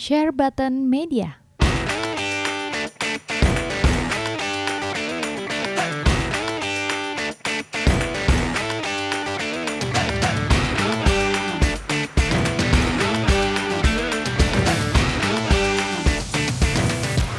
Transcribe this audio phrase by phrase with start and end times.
[0.00, 1.36] Share Button Media.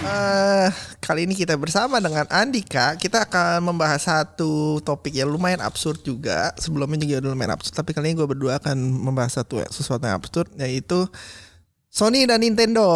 [0.05, 0.69] Eh,
[1.01, 2.93] kali ini kita bersama dengan Andika.
[2.93, 6.53] Kita akan membahas satu topik yang lumayan absurd juga.
[6.61, 10.53] Sebelumnya juga lumayan absurd, tapi kali ini gue berdua akan membahas satu sesuatu yang absurd,
[10.61, 11.09] yaitu
[11.91, 12.87] Sony dan Nintendo.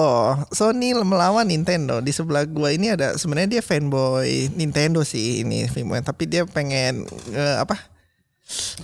[0.49, 1.99] Sony melawan Nintendo.
[1.99, 7.03] Di sebelah gua ini ada sebenarnya dia fanboy Nintendo sih ini fanboy, tapi dia pengen
[7.29, 7.75] eh, apa?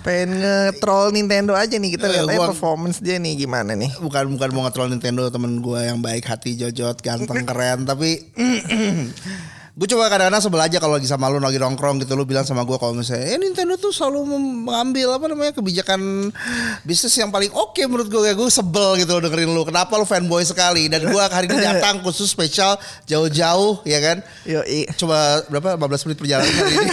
[0.02, 3.88] Pengen nge-troll Nintendo aja nih kita Eh, lihat aja gua- performance dia nih gimana nih.
[3.96, 8.20] bukan bukan mau nge-troll Nintendo temen gue yang baik hati jojot ganteng keren tapi
[9.72, 12.60] gue coba kadang-kadang sebel aja kalau lagi sama lu lagi nongkrong gitu lu bilang sama
[12.60, 16.28] gue kalau misalnya eh Nintendo tuh selalu mengambil apa namanya kebijakan
[16.84, 19.64] bisnis yang paling oke menurut gue ya gue sebel gitu loh dengerin lu.
[19.64, 20.92] Kenapa lu fanboy sekali?
[20.92, 22.76] Dan gue hari ini datang khusus spesial
[23.08, 24.20] jauh-jauh ya kan?
[24.44, 24.60] Yo,
[25.00, 25.80] coba berapa?
[25.80, 26.88] 15 menit perjalanan hari ini.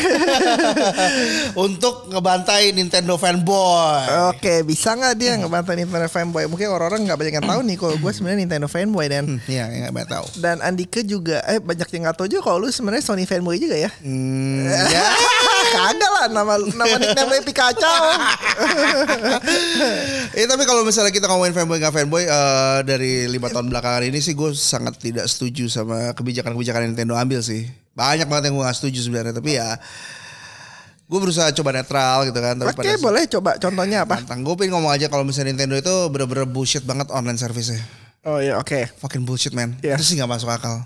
[1.68, 4.08] Untuk ngebantai Nintendo fanboy.
[4.32, 6.48] Oke, bisa nggak dia ngebantah Nintendo fanboy?
[6.48, 9.26] Mungkin orang-orang nggak banyak yang tahu nih kalau gue sebenarnya Nintendo fanboy dan.
[9.28, 10.26] Hmm, Iya, ya, nggak tahu.
[10.40, 13.76] dan Andika juga eh banyak yang nggak tahu juga kalau lu sebenarnya Sony fanboy juga
[13.76, 13.92] ya.
[14.02, 15.06] Hmm, ya.
[15.70, 17.86] Kagak lah nama nama nickname Pikachu.
[20.30, 24.22] Eh tapi kalau misalnya kita ngomongin fanboy nggak fanboy eh, dari lima tahun belakangan ini
[24.22, 27.66] sih gue sangat tidak setuju sama kebijakan-kebijakan Nintendo ambil sih.
[27.98, 29.76] Banyak banget yang gue gak setuju sebenarnya tapi ya
[31.10, 32.54] gue berusaha coba netral gitu kan.
[32.62, 34.22] Tapi Oke, boleh coba contohnya apa?
[34.22, 37.82] Tantang gue pengen ngomong aja kalau misalnya Nintendo itu bener-bener bullshit banget online service-nya.
[38.30, 38.86] Oh iya, oke.
[39.02, 39.74] Fucking bullshit man.
[39.82, 39.98] Iya.
[39.98, 40.86] Itu sih gak masuk akal.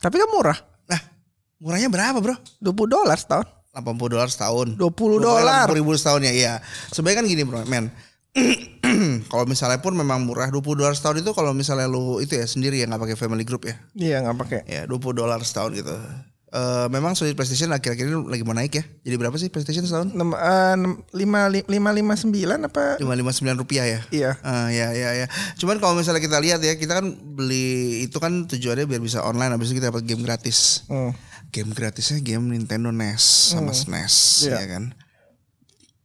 [0.00, 0.58] Tapi kan murah.
[1.58, 2.34] Murahnya berapa bro?
[2.62, 3.46] 20 dolar setahun.
[3.74, 4.66] 80 dolar setahun.
[4.78, 5.66] 20 dolar.
[5.66, 6.52] 80 ribu setahun ya, iya.
[6.94, 7.90] Sebenarnya kan gini bro, men.
[9.32, 12.78] kalau misalnya pun memang murah 20 dolar setahun itu kalau misalnya lu itu ya sendiri
[12.78, 13.74] ya nggak pakai family group ya.
[13.98, 14.60] Iya, nggak pakai.
[14.70, 15.94] Ya 20 dolar setahun gitu.
[16.48, 18.84] Eh memang Sony PlayStation akhir-akhir ini lagi mau naik ya.
[19.04, 20.16] Jadi berapa sih PlayStation setahun?
[20.16, 20.76] Eh,
[21.12, 22.96] lima li- lima lima sembilan apa?
[23.02, 24.00] 559 rupiah ya.
[24.08, 24.30] Iya.
[24.40, 25.26] Ah ya ya ya.
[25.60, 29.52] Cuman kalau misalnya kita lihat ya, kita kan beli itu kan tujuannya biar bisa online
[29.52, 30.88] habis itu kita dapat game gratis.
[30.88, 31.12] Hmm.
[31.48, 34.14] Game gratisnya game Nintendo NES sama SNES
[34.44, 34.58] Iya.
[34.60, 34.84] ya kan.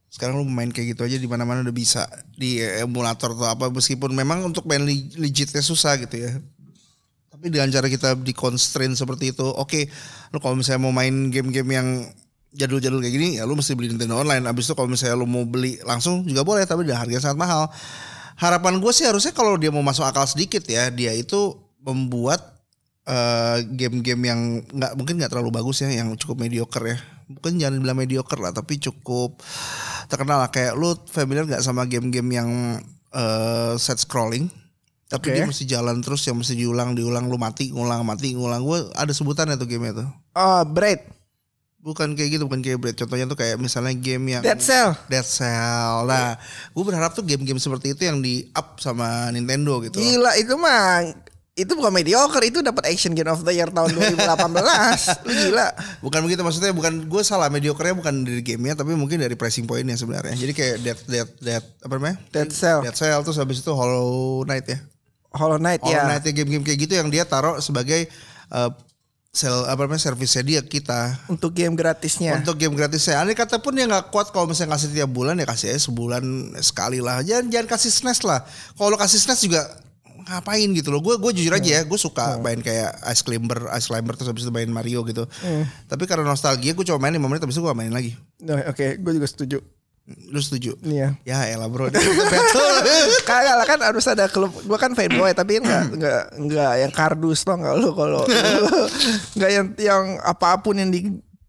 [0.08, 4.14] Sekarang lu main kayak gitu aja di mana-mana udah bisa di emulator atau apa meskipun
[4.14, 6.38] memang untuk main le- legitnya susah gitu ya.
[7.28, 9.90] Tapi dengan cara kita di constraint seperti itu, oke,
[10.30, 11.88] lu kalau misalnya mau main game-game yang
[12.54, 14.46] jadul-jadul kayak gini, ya lu mesti beli Nintendo Online.
[14.46, 17.66] Abis itu kalau misalnya lu mau beli langsung juga boleh, tapi dengan harga sangat mahal.
[18.38, 22.53] Harapan gue sih harusnya kalau dia mau masuk akal sedikit ya, dia itu membuat
[23.04, 26.98] eh, game-game yang nggak mungkin nggak terlalu bagus ya, yang cukup mediocre ya.
[27.24, 29.40] Mungkin jangan bilang mediocre lah, tapi cukup
[30.06, 30.50] terkenal lah.
[30.50, 32.50] Kayak lu familiar nggak sama game-game yang
[33.10, 34.48] eh, set scrolling?
[35.04, 35.36] Tapi Oke.
[35.36, 39.12] dia mesti jalan terus yang mesti diulang diulang lu mati ngulang mati ngulang gue ada
[39.12, 40.02] sebutannya tuh game itu
[40.34, 41.04] Oh, Braid.
[41.78, 44.96] bukan kayak gitu bukan kayak Bread contohnya tuh kayak misalnya game yang Dead Cell.
[45.06, 46.40] Dead Cell nah
[46.72, 51.04] gue berharap tuh game-game seperti itu yang di up sama Nintendo gitu Gila itu mah
[51.54, 54.26] itu bukan mediocre itu dapat Action Game of the Year tahun 2018.
[55.26, 55.70] Lu gila.
[56.02, 59.94] bukan begitu maksudnya bukan gue salah mediocre bukan dari gamenya tapi mungkin dari pricing pointnya
[59.94, 63.70] sebenarnya jadi kayak Dead Dead Dead apa namanya Dead Cell, Dead Cell terus habis itu
[63.70, 64.78] Hollow Knight ya
[65.30, 66.10] Hollow Knight Hollow ya.
[66.10, 68.10] Knight ya game-game kayak gitu yang dia taruh sebagai
[68.50, 68.70] eh,
[69.34, 72.38] sel apa namanya servisnya dia kita Untuk game gratisnya.
[72.38, 73.18] Untuk game gratisnya.
[73.18, 76.54] Andai kata pun dia nggak kuat kalau misalnya ngasih tiap bulan ya kasih aja sebulan
[76.62, 77.18] sekali lah.
[77.26, 78.46] Jangan jangan kasih SNES lah.
[78.78, 79.83] Kalau kasih SNES juga
[80.24, 81.00] ngapain gitu loh.
[81.04, 84.44] Gue gue jujur aja ya, gue suka main kayak Ice Climber, Ice Climber terus habis
[84.44, 85.28] itu main Mario gitu.
[85.88, 88.16] Tapi karena nostalgia gue cuma main 5 menit habis itu gue main lagi.
[88.44, 89.58] Nah, Oke, gue juga setuju.
[90.04, 90.76] Lu setuju?
[90.84, 91.16] Iya.
[91.24, 91.88] Ya elah bro.
[91.92, 92.72] Betul.
[93.28, 94.52] Kagak lah kan harus ada klub.
[94.52, 98.28] Gue kan fanboy tapi enggak enggak enggak yang kardus toh enggak lu kalau
[99.36, 100.92] enggak yang yang apa pun yang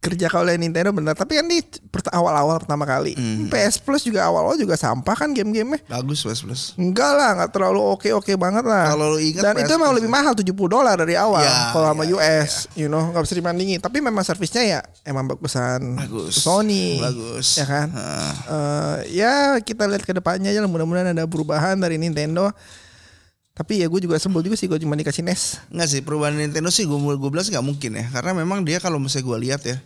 [0.06, 1.18] dikerjakan oleh Nintendo benar.
[1.18, 1.58] Tapi kan di
[2.14, 3.18] awal-awal pertama kali
[3.50, 5.82] PS Plus juga awal-awal juga sampah kan game-gamenya.
[5.90, 6.62] Bagus plus plus.
[6.78, 8.94] Enggak lah, enggak terlalu oke-oke banget lah.
[8.94, 11.90] Kalau lu ingat Dan itu PS emang lebih mahal 70 dolar dari awal Ya, kalau
[11.90, 13.82] sama ya, US, you know, nggak bisa dibandingin.
[13.82, 16.38] Tapi memang servisnya ya emang bagusan Bagus.
[16.38, 17.02] Sony.
[17.02, 17.58] Bagus.
[17.58, 17.88] Ya kan?
[18.46, 19.34] Eh, ya
[19.66, 22.54] kita lihat ke depannya aja mudah-mudahan ada perubahan dari Nintendo.
[23.56, 25.72] Tapi ya gue juga sebel juga sih gue cuma dikasih NES.
[25.72, 28.84] Enggak sih perubahan Nintendo sih gue gue bilang sih nggak mungkin ya karena memang dia
[28.84, 29.80] kalau misalnya gue lihat ya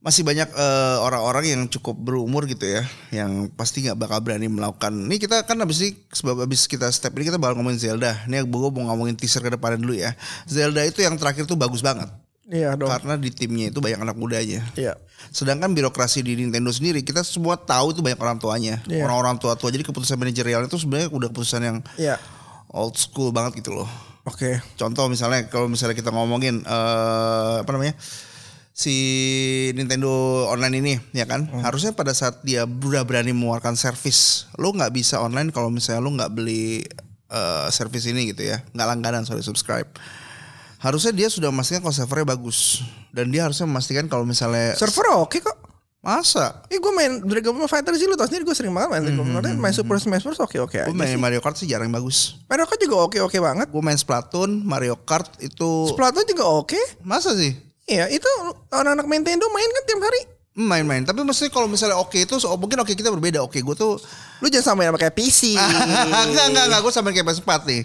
[0.00, 4.96] masih banyak eh, orang-orang yang cukup berumur gitu ya yang pasti nggak bakal berani melakukan
[4.96, 8.40] ini kita kan habis ini sebab habis kita step ini kita bakal ngomongin Zelda ini
[8.40, 10.16] gue mau ngomongin teaser ke depan dulu ya
[10.48, 12.08] Zelda itu yang terakhir tuh bagus banget
[12.50, 12.88] Iya dong.
[12.90, 14.96] karena di timnya itu banyak anak mudanya Iya.
[15.30, 19.04] sedangkan birokrasi di Nintendo sendiri kita semua tahu itu banyak orang tuanya Iya.
[19.04, 22.16] orang-orang tua-tua jadi keputusan manajerial itu sebenarnya udah keputusan yang Iya.
[22.72, 23.86] old school banget gitu loh.
[24.24, 24.60] Oke.
[24.74, 27.94] Contoh misalnya kalau misalnya kita ngomongin eh apa namanya?
[28.70, 28.96] Si
[29.76, 30.08] Nintendo
[30.48, 35.20] online ini ya kan harusnya pada saat dia udah berani mengeluarkan servis lu nggak bisa
[35.20, 36.86] online kalau misalnya lu nggak beli
[37.28, 39.90] eh, servis ini gitu ya nggak langganan sorry subscribe
[40.80, 42.80] harusnya dia sudah memastikan kalau servernya bagus
[43.12, 45.58] dan dia harusnya memastikan kalau misalnya Server oke kok.
[46.00, 49.04] masa Eh gue main Dragon Ball Fighter sih lu tau sendiri gue sering banget main
[49.04, 49.60] Dragon Ball Fighter.
[49.60, 51.20] Main Super Smash Bros oke oke aja gue main sih.
[51.20, 53.68] Mario Kart sih jarang bagus Mario Kart juga oke oke banget.
[53.68, 56.80] gue main Splatoon Mario Kart itu Splatoon juga oke.
[57.04, 57.52] masa sih
[57.90, 58.30] Iya itu
[58.68, 60.22] anak-anak Nintendo main kan tiap hari.
[60.52, 63.96] main-main tapi maksudnya kalau misalnya oke itu so, mungkin oke kita berbeda oke gue tuh
[64.38, 65.54] Lu jangan samain sama kayak PC.
[66.26, 67.82] enggak enggak enggak gue sama kayak PS4 nih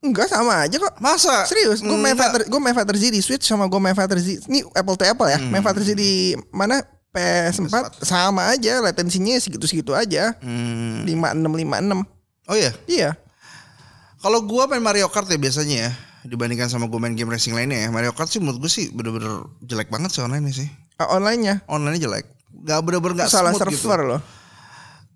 [0.00, 0.94] Enggak sama aja kok.
[0.96, 2.16] masa Serius, gue main.
[2.16, 4.48] Fighter, gue main Fighter Z di Switch sama gue main Fighter Z.
[4.48, 5.36] Ini Apple to Apple ya.
[5.36, 6.80] Main Fighter Z di mana
[7.10, 10.32] PS4 sama aja, latensinya segitu-segitu aja.
[10.40, 11.04] Hmm.
[11.04, 12.08] 5656.
[12.48, 13.10] oh iya Iya.
[14.18, 15.90] kalau gue main Mario Kart ya biasanya ya
[16.22, 19.40] dibandingkan sama gue main game racing lainnya ya Mario Kart sih menurut gue sih bener-bener
[19.60, 23.98] jelek banget sih online sih Ah, Online-nya online jelek nggak bener-bener nggak salah smooth server
[23.98, 24.10] gitu.
[24.10, 24.20] loh.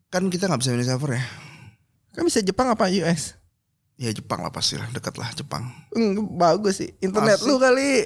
[0.08, 1.24] kan kita nggak bisa milih server ya
[2.10, 3.36] Kan bisa Jepang apa US?
[3.94, 6.90] ya Jepang lah pasti lah dekat lah Jepang Hmm, bagus sih.
[6.98, 7.46] Internet Asik.
[7.46, 8.02] lu kali.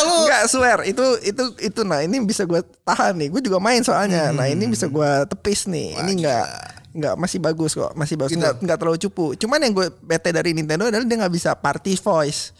[0.00, 3.28] Enggak swear itu itu itu nah ini bisa gue tahan nih.
[3.28, 4.30] Gue juga main soalnya.
[4.30, 5.96] Nah ini bisa gue tepis nih.
[5.98, 6.46] Ini enggak
[6.98, 7.94] enggak masih bagus kok.
[7.94, 8.30] Masih bagus.
[8.30, 8.38] Gitu.
[8.38, 9.26] Enggak enggak terlalu cupu.
[9.34, 12.50] Cuman yang gue bete dari Nintendo adalah dia nggak bisa party voice.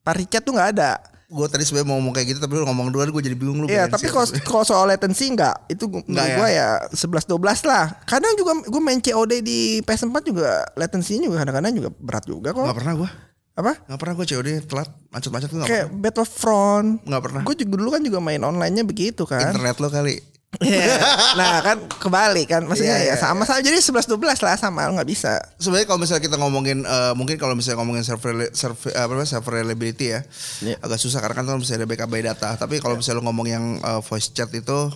[0.00, 0.92] Party chat tuh nggak ada.
[1.28, 3.68] gue tadi sebenarnya mau ngomong kayak gitu tapi lu ngomong duluan gue jadi bingung lu
[3.68, 4.06] Iya, pengen tapi
[4.40, 7.84] kalau soal latency enggak, itu Nggak menurut gue ya 11 12 lah.
[8.02, 12.64] Kadang juga gue main COD di PS4 juga latensinya juga kadang-kadang juga berat juga kok.
[12.64, 13.08] nggak pernah gue
[13.54, 13.72] Apa?
[13.76, 16.88] nggak pernah gue COD telat macet-macet tuh nggak Kayak Battlefront.
[16.96, 17.04] pernah.
[17.04, 19.52] nggak pernah Gue juga dulu kan juga main online-nya begitu kan.
[19.52, 20.16] internet lo kali
[20.58, 20.96] Iya.
[21.38, 25.04] nah kan kebalik kan maksudnya Iya, ya iya, sama-sama jadi 11 12 lah sama nggak
[25.04, 25.36] bisa.
[25.56, 29.52] sebenarnya kalau misalnya kita ngomongin eh, mungkin kalau misalnya ngomongin server server apa namanya server
[29.54, 30.24] reliability ya
[30.64, 30.80] Iya.
[30.80, 33.46] agak susah karena kan tuh bisa ada backup by data tapi kalau misalnya lu ngomong
[33.46, 34.88] yang eh, voice chat itu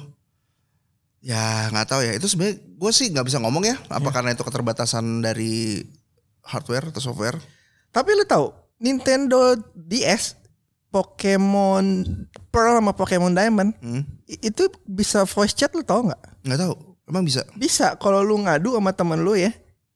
[1.20, 4.10] ya nggak tahu ya itu sebenarnya gue sih nggak bisa ngomong ya apa Iya.
[4.10, 5.84] karena itu keterbatasan dari
[6.42, 7.38] hardware atau software
[7.88, 8.50] Tapi lu tahu
[8.80, 10.41] Nintendo DS
[10.92, 12.04] Pokemon
[12.52, 14.04] Pearl sama Pokemon Diamond hmm?
[14.28, 16.22] itu bisa voice chat lu tau nggak?
[16.44, 16.74] nggak tahu
[17.08, 19.48] emang bisa Bisa kalau lu ngadu sama temen lu ya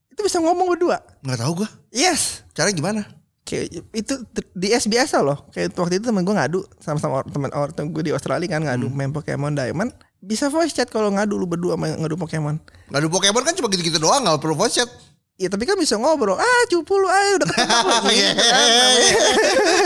[0.08, 0.96] itu bisa ngomong berdua.
[1.20, 2.40] nggak tahu gue Yes.
[2.50, 3.04] cara gimana
[3.46, 5.46] Kayak itu t- DS biasa loh.
[5.54, 9.14] Kayak waktu itu temen gue ngadu sama-sama temen or, gue di Australia kan ngadu main
[9.14, 9.94] Pokemon Diamond.
[10.18, 12.58] Bisa voice chat kalau ngadu lu berdua main ngadu Pokemon.
[12.90, 14.90] nggak ada Pokemon kan cuma gitu-gitu doang nggak perlu voice chat
[15.36, 16.40] Iya tapi kan bisa ngobrol.
[16.40, 18.64] Ah cupu lu ah udah ketemu lu gitu kan.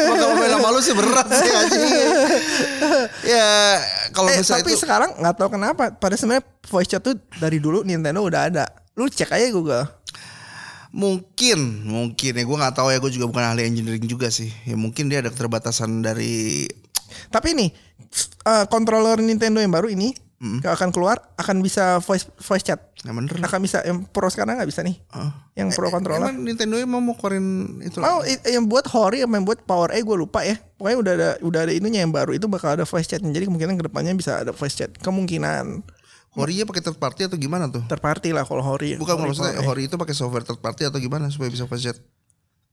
[0.06, 1.91] Emang kalau main sama lu sih berat sih anjing.
[3.26, 3.47] ya
[4.14, 5.91] kalau Eh, misalnya tapi itu sekarang nggak tahu kenapa.
[5.91, 8.64] Pada sebenarnya voice chat tuh dari dulu Nintendo udah ada.
[8.94, 9.87] Lu cek aja Google.
[10.91, 14.75] mungkin mungkin ya gue nggak tahu ya gue juga bukan ahli engineering juga sih ya
[14.75, 16.67] mungkin dia ada keterbatasan dari
[17.31, 17.70] Tapi nih
[18.43, 20.11] eh, controller Nintendo yang baru ini
[20.58, 22.90] kalau akan keluar akan bisa voice voice chat.
[23.00, 25.00] Yang bener Akan bisa yang pro sekarang nggak bisa nih.
[25.08, 25.49] Ah.
[25.55, 26.29] Yang pro controller.
[26.29, 27.47] Emang Nintendo emang mau keluarin
[27.81, 30.61] itu Oh, i- yang buat Hori yang buat Power A gue lupa ya.
[30.76, 33.19] Pokoknya udah ada udah ada itunya yang baru itu bakal ada voice chat.
[33.19, 34.93] Jadi kemungkinan ke depannya bisa ada voice chat.
[34.99, 35.81] Kemungkinan
[36.31, 38.94] Hori-nya pakai third party atau gimana tuh terparty lah kalau Hori.
[38.94, 39.64] bukan Hori maksudnya.
[39.64, 41.99] Hori itu pakai software third party atau gimana supaya bisa voice chat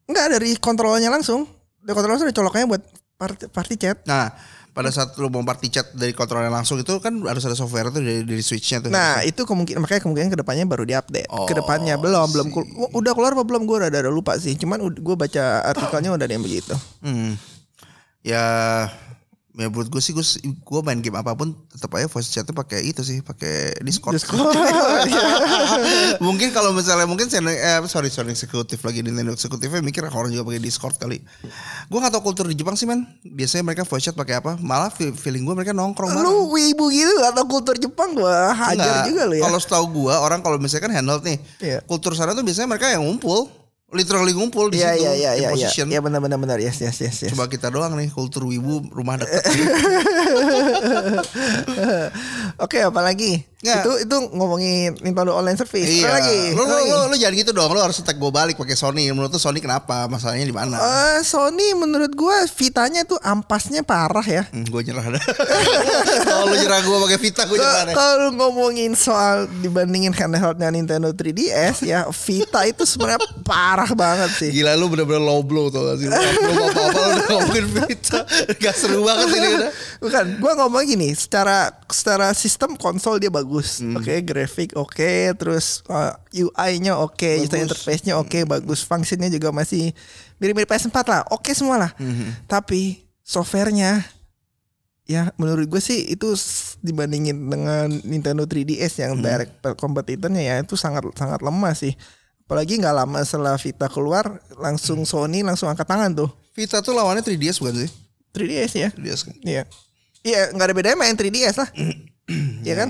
[0.05, 1.47] Enggak dari kontrolnya langsung.
[1.79, 2.83] Dari kontrolnya udah coloknya buat
[3.17, 3.97] party, party chat.
[4.05, 4.29] nah
[4.77, 7.97] pada saat lu mau party chat dari kontrolnya langsung itu kan harus ada software tuh
[7.97, 11.25] dari, dari switchnya tuh Nah itu kemungkinan makanya kemungkinan ke depannya baru diupdate.
[11.33, 12.47] Oh, ke depannya belum belum
[12.93, 14.53] udah keluar apa belum gue udah ada lupa sih.
[14.53, 16.77] Cuman gue baca artikelnya udah ada yang begitu.
[17.01, 17.33] Hmm.
[18.21, 18.45] Ya
[19.57, 22.85] ya menurut gue sih gue gue main game apa pun tetap aja voice chatnya pakai
[22.85, 24.13] itu sih pakai Discord.
[24.13, 24.53] Discord.
[26.25, 30.45] mungkin kalau misalnya mungkin Sony, eh, sorry Sony eksekutif lagi Nintendo eksekutifnya mikir orang juga
[30.45, 31.25] pakai Discord kali.
[31.89, 33.09] Gue gak tau kultur di Jepang sih men.
[33.25, 34.61] Biasanya mereka voice chat pakai apa?
[34.61, 39.05] Malah fe- feeling gue mereka nongkrong lu wibu gitu atau kultur Jepang gue hajar Enggak.
[39.09, 39.43] juga lu ya.
[39.49, 41.37] Kalau setahu gue orang kalau misalnya kan handle nih.
[41.57, 41.79] Iya.
[41.89, 43.49] Kultur sana tuh biasanya mereka yang ngumpul,
[43.87, 45.49] literally ngumpul di Iya situ iya iya iya iya.
[45.55, 45.87] position.
[45.87, 46.59] Iya benar benar benar.
[46.59, 47.31] Yes yes yes yes.
[47.31, 49.47] Coba kita doang nih kultur wibu rumah dekat.
[52.63, 53.81] Oke apalagi Nggak.
[53.81, 55.89] itu itu ngomongin Nintendo Online Service.
[55.89, 56.05] Iya.
[56.05, 56.37] Apalagi?
[56.53, 57.73] Lu, lu, lu, lu jangan gitu dong.
[57.73, 59.09] Lu harus tag gue balik pakai Sony.
[59.09, 60.05] Menurut tuh Sony kenapa?
[60.05, 60.77] Masalahnya di mana?
[60.77, 64.45] Eh, Sony menurut gue Vitanya tuh ampasnya parah ya.
[64.53, 65.23] Hmm, gue nyerah dah.
[66.21, 67.95] Kalau lu nyerah gue pakai Vita gue nyerah deh.
[67.97, 74.49] Kalau ngomongin soal dibandingin handheldnya Nintendo 3DS ya Vita itu sebenarnya parah banget sih.
[74.53, 76.05] Gila lu bener-bener low blow tau gak sih?
[76.05, 78.21] Lu apa-apa lu ngomongin Vita.
[78.61, 79.71] Gak seru banget ini udah.
[79.97, 83.46] Bukan, gua ngomong gini, secara secara sistem konsol dia bagus.
[83.47, 83.95] Hmm.
[83.95, 88.83] Oke, grafik oke, terus uh, UI-nya oke, user interface-nya oke, bagus.
[88.83, 89.95] Fungsinya juga masih
[90.37, 91.21] mirip-mirip PS4 lah.
[91.31, 91.91] Oke semua lah.
[91.95, 92.35] Hmm.
[92.45, 94.03] Tapi softwarenya
[95.07, 96.35] ya menurut gue sih itu
[96.83, 101.95] dibandingin dengan Nintendo 3DS yang direct kompetitornya ya itu sangat sangat lemah sih.
[102.47, 106.31] Apalagi nggak lama setelah Vita keluar langsung Sony langsung angkat tangan tuh.
[106.55, 107.91] Vita tuh lawannya 3DS bukan sih?
[108.31, 108.89] 3DS ya.
[108.95, 109.35] 3DS kan.
[109.43, 109.63] Iya.
[110.23, 111.69] Iya, nggak ada bedanya main 3DS lah.
[112.67, 112.89] Iya kan?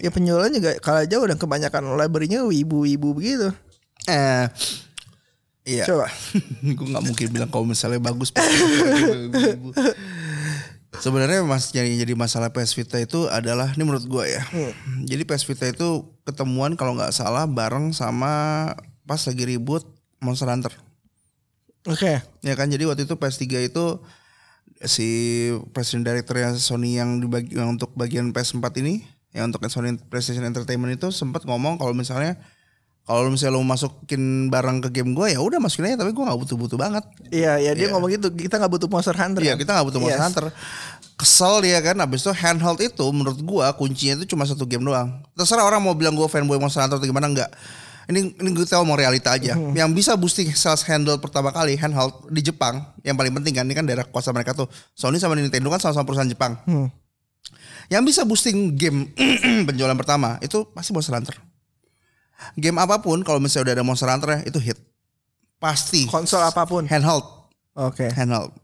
[0.00, 3.52] Ya penjualan juga kalah jauh dan kebanyakan library-nya wibu-wibu begitu.
[4.08, 4.48] Eh
[5.68, 5.84] Iya.
[5.84, 6.08] Coba.
[6.80, 8.32] gue nggak mungkin bilang kalau misalnya bagus.
[9.28, 9.76] ibu-ibu.
[10.96, 14.42] Sebenarnya mas jadi jadi masalah PS Vita itu adalah ini menurut gue ya.
[15.04, 18.72] Jadi PS Vita itu ketemuan kalau nggak salah bareng sama
[19.04, 19.84] pas lagi ribut
[20.24, 20.72] Monster Hunter.
[21.84, 22.24] Oke.
[22.40, 23.84] Ya kan jadi waktu itu PS3 itu
[24.86, 25.08] si
[25.74, 29.02] presiden directornya Sony yang dibagi yang untuk bagian PS4 ini
[29.34, 32.38] yang untuk Sony PlayStation Entertainment itu sempat ngomong kalau misalnya
[33.08, 36.40] kalau misalnya lo masukin barang ke game gue ya udah masukin aja tapi gue nggak
[36.44, 37.00] butuh-butuh banget.
[37.32, 38.28] Iya, ya dia ngomong gitu.
[38.36, 39.40] Kita nggak butuh Monster Hunter.
[39.40, 39.64] Iya kan?
[39.64, 40.26] kita nggak butuh Monster Yes.
[40.28, 40.44] Hunter.
[41.16, 45.24] Kesel dia kan abis itu handheld itu menurut gua kuncinya itu cuma satu game doang.
[45.32, 47.48] Terserah orang mau bilang gua fanboy Monster Hunter atau gimana enggak.
[48.08, 49.52] Ini ini gue tahu mau realita aja.
[49.52, 49.76] Hmm.
[49.76, 53.76] Yang bisa boosting sales handheld pertama kali handheld di Jepang yang paling penting kan ini
[53.76, 54.64] kan daerah kuasa mereka tuh.
[54.96, 56.56] Sony sama Nintendo kan sama-sama perusahaan Jepang.
[56.64, 56.88] Hmm.
[57.92, 59.12] Yang bisa boosting game
[59.68, 61.36] penjualan pertama itu pasti Monster Hunter.
[62.56, 64.80] Game apa pun kalau misalnya udah ada Monster Hunter ya itu hit.
[65.60, 66.88] Pasti Konsol apa pun.
[66.88, 67.24] handheld
[67.76, 68.08] Oke.
[68.16, 68.56] handheld.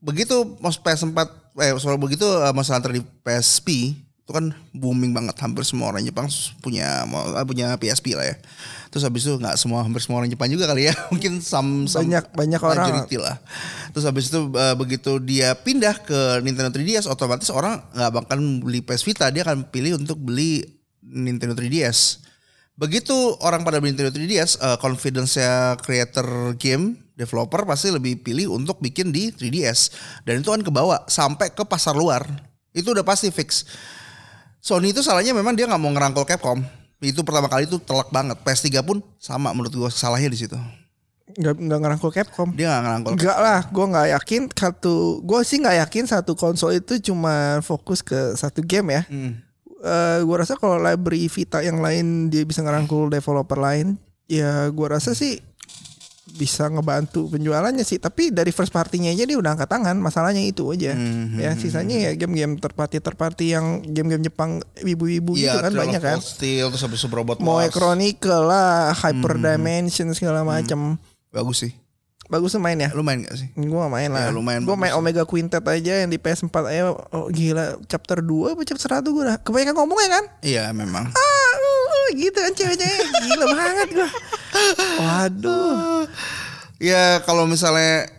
[0.00, 1.20] Begitu mas PS4
[1.60, 3.92] eh soal begitu eh, Monster Hunter di PSP
[4.24, 6.24] itu kan booming banget hampir semua orang Jepang
[6.64, 8.36] punya eh, punya PSP lah ya.
[8.88, 10.96] Terus habis itu nggak semua hampir semua orang Jepang juga kali ya.
[11.12, 13.04] Mungkin some, some Banyak- banyak orang.
[13.04, 13.36] lah.
[13.92, 18.80] Terus habis itu eh, begitu dia pindah ke Nintendo 3DS otomatis orang nggak bakal beli
[18.80, 20.64] PS Vita, dia akan pilih untuk beli
[21.04, 22.24] Nintendo 3DS.
[22.80, 23.12] Begitu
[23.44, 29.12] orang pada beli Nintendo 3DS, eh, confidence-nya creator game, developer pasti lebih pilih untuk bikin
[29.12, 29.92] di 3DS.
[30.24, 32.24] Dan itu kan ke bawah sampai ke pasar luar.
[32.72, 33.68] Itu udah pasti fix.
[34.64, 36.64] Sony itu salahnya memang dia nggak mau ngerangkul Capcom.
[37.04, 38.40] Itu pertama kali itu telak banget.
[38.40, 40.56] PS3 pun sama menurut gua salahnya di situ.
[41.36, 42.48] Nggak nggak ngerangkul Capcom.
[42.56, 43.12] Dia nggak ngerangkul.
[43.12, 48.00] Enggak lah, gue nggak yakin satu, gue sih nggak yakin satu konsol itu cuma fokus
[48.00, 49.02] ke satu game ya.
[49.04, 49.36] Hmm.
[49.84, 54.00] Eh gue rasa kalau library Vita yang lain dia bisa ngerangkul developer lain,
[54.32, 55.44] ya gue rasa sih
[56.26, 57.96] bisa ngebantu penjualannya sih.
[57.96, 60.96] Tapi dari first partinya aja dia udah angkat tangan, masalahnya itu aja.
[60.96, 66.18] Hmm, Ya sisanya ya game-game terparty terparty yang game-game Jepang ibu-ibu gitu kan banyak kan.
[66.18, 67.68] Steel terus habis Robot Moe.
[67.68, 69.44] Chronicle lah, Hyper Hmm.
[69.46, 70.96] Dimension segala macam.
[71.28, 71.72] Bagus sih.
[72.24, 72.88] Bagus tuh main ya.
[72.96, 73.52] Lu main gak sih?
[73.52, 74.32] Gue gak main Ya, lah.
[74.32, 74.96] gue main bagus.
[74.96, 76.96] Omega Quintet aja yang di PS4 aja.
[77.12, 79.36] Oh gila, chapter 2 apa chapter 1 gue dah.
[79.36, 80.24] Kebanyakan ngomongnya kan?
[80.40, 81.12] Iya memang.
[81.12, 81.33] Ah,
[82.12, 83.00] gitu kan cewek-cewek.
[83.24, 84.10] Gila banget gue.
[85.00, 86.04] Waduh.
[86.82, 88.10] Ya kalau misalnya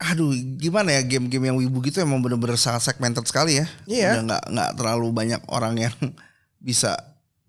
[0.00, 3.66] aduh gimana ya game-game yang wibu gitu emang bener-bener sangat segmented sekali ya.
[3.84, 4.08] Iya.
[4.16, 5.94] Udah nggak nggak terlalu banyak orang yang
[6.56, 6.96] bisa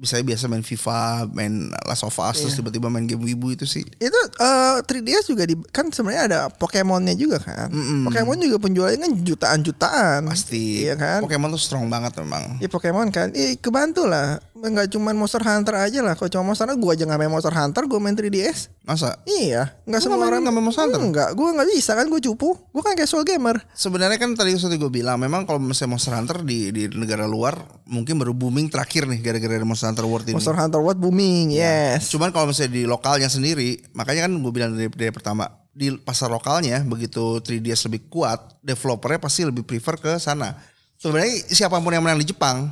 [0.01, 2.65] bisa biasa main FIFA, main Last of Us terus Iya.
[2.65, 3.85] tiba-tiba main game wibu itu sih.
[4.01, 7.69] Itu eh 3DS juga di kan sebenarnya ada Pokemonnya juga kan.
[7.69, 8.09] Mm-mm.
[8.09, 10.21] Pokemon juga penjualannya kan jutaan-jutaan.
[10.25, 10.89] Pasti.
[10.89, 11.21] Iya kan?
[11.21, 12.57] Pokemon tuh strong banget memang.
[12.57, 14.41] Ya Pokemon kan, eh kebantu lah.
[14.61, 16.13] Nggak cuma Monster Hunter aja lah.
[16.13, 18.69] Kalau cuma Monster Hunter, gue aja nggak main Monster Hunter, gue main 3DS.
[18.85, 19.17] Masa?
[19.25, 21.01] Iya, nggak semua orang nggak main Monster Hunter?
[21.01, 22.53] Enggak, gue nggak bisa kan, gue cupu.
[22.69, 23.57] Gue kan casual gamer.
[23.73, 27.57] Sebenarnya kan tadi seperti gue bilang, memang kalau misalnya Monster Hunter di di negara luar
[27.89, 30.37] mungkin baru booming terakhir nih gara-gara Monster Hunter World ini.
[30.37, 32.13] Monster Hunter World booming, yes.
[32.13, 36.27] Cuman kalau misalnya di lokalnya sendiri, makanya kan gue bilang dari, dari pertama di pasar
[36.27, 40.53] lokalnya begitu 3DS lebih kuat, developernya pasti lebih prefer ke sana.
[41.01, 42.69] Sebenarnya siapa pun yang menang di Jepang,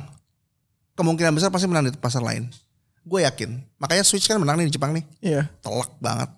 [1.00, 2.46] kemungkinan besar pasti menang di pasar lain.
[3.00, 3.64] Gue yakin.
[3.76, 5.48] Makanya Switch kan menang nih di Jepang nih, Iya.
[5.60, 6.28] telak banget.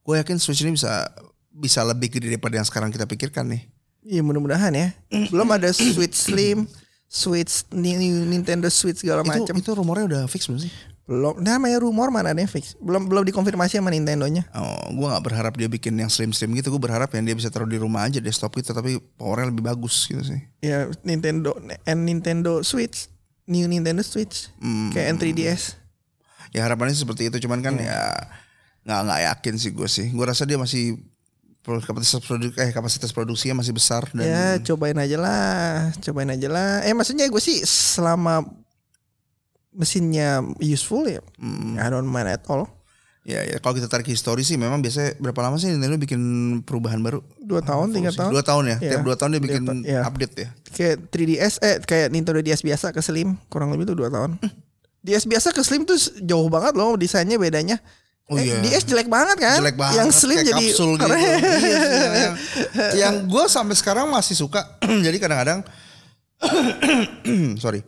[0.00, 1.12] Gue yakin Switch ini bisa
[1.50, 3.68] bisa lebih gede daripada yang sekarang kita pikirkan nih.
[4.00, 4.96] Iya mudah-mudahan ya.
[5.28, 6.64] Belum ada Switch Slim,
[7.04, 9.52] Switch ni- ni- Nintendo Switch segala macam.
[9.52, 10.72] itu rumornya udah fix belum sih?
[11.06, 11.38] Belum.
[11.38, 12.74] Namanya rumor mana ada yang fix.
[12.78, 14.42] Belum belum dikonfirmasi sama Nintendo-nya.
[14.50, 16.74] Oh, gue nggak berharap dia bikin yang slim slim gitu.
[16.74, 20.06] Gue berharap yang dia bisa taruh di rumah aja desktop gitu, tapi powernya lebih bagus
[20.06, 20.42] gitu sih.
[20.58, 21.54] Ya Nintendo
[21.86, 23.06] and Nintendo Switch,
[23.46, 24.90] new Nintendo Switch, Hmm.
[24.90, 25.78] kayak N3DS.
[26.50, 28.10] Ya harapannya seperti itu, cuman kan ya
[28.82, 30.06] nggak nggak yakin sih gue sih.
[30.10, 30.98] Gue rasa dia masih
[31.62, 36.86] kapasitas produk eh kapasitas produksinya masih besar dan Ya cobain aja lah, cobain aja lah.
[36.86, 38.46] Eh maksudnya gue sih selama
[39.74, 41.76] mesinnya useful ya, Hmm.
[41.76, 42.70] I don't mind at all.
[43.26, 46.20] Ya, ya kalau kita tarik histori sih memang biasanya berapa lama sih Nintendo bikin
[46.62, 47.26] perubahan baru?
[47.42, 48.30] Dua tahun, tiga tahun.
[48.30, 48.76] Dua tahun ya.
[48.78, 48.90] Iya.
[48.94, 50.06] Tiap dua tahun dia bikin iya.
[50.06, 50.48] update ya.
[50.70, 54.38] Kayak 3DS eh kayak Nintendo DS biasa ke Slim kurang lebih tuh dua tahun.
[55.02, 57.82] DS biasa ke Slim tuh jauh banget loh desainnya bedanya.
[58.30, 58.62] Oh Eh, iya.
[58.62, 59.58] DS jelek banget kan?
[59.58, 59.98] Jelek banget.
[59.98, 61.10] Yang Slim kayak jadi kapsul gitu.
[61.66, 62.34] Iya sih, yang
[62.94, 64.78] yang gue sampai sekarang masih suka.
[65.06, 65.66] jadi kadang-kadang
[67.62, 67.82] sorry.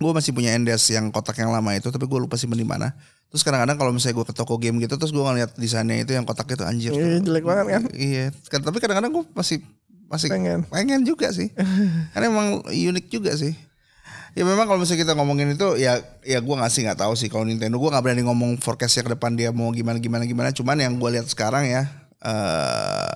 [0.00, 2.96] Gue masih punya Endes yang kotak yang lama itu, tapi gue lupa simpen di mana.
[3.30, 6.22] Terus kadang-kadang kalau misalnya gue ke toko game gitu, terus gue ngeliat desainnya itu yang
[6.22, 6.92] kotak itu anjir.
[6.94, 7.82] Iya, jelek banget kan?
[7.90, 9.58] Iya, kan, tapi kadang-kadang gue masih
[10.04, 10.62] masih Pengen.
[10.70, 11.50] pengen juga sih.
[12.14, 13.56] Karena emang unik juga sih.
[14.34, 17.30] Ya memang kalau misalnya kita ngomongin itu ya ya gue nggak sih nggak tahu sih
[17.30, 20.50] kalau Nintendo gue nggak berani ngomong forecastnya ke depan dia mau gimana gimana gimana.
[20.50, 21.86] Cuman yang gue lihat sekarang ya
[22.18, 23.12] eh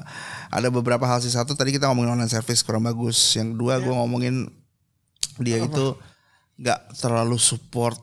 [0.49, 3.19] ada beberapa hal sih satu tadi kita ngomongin online service kurang bagus.
[3.35, 4.47] Yang kedua gue ngomongin
[5.43, 5.99] dia itu
[6.59, 7.99] nggak terlalu support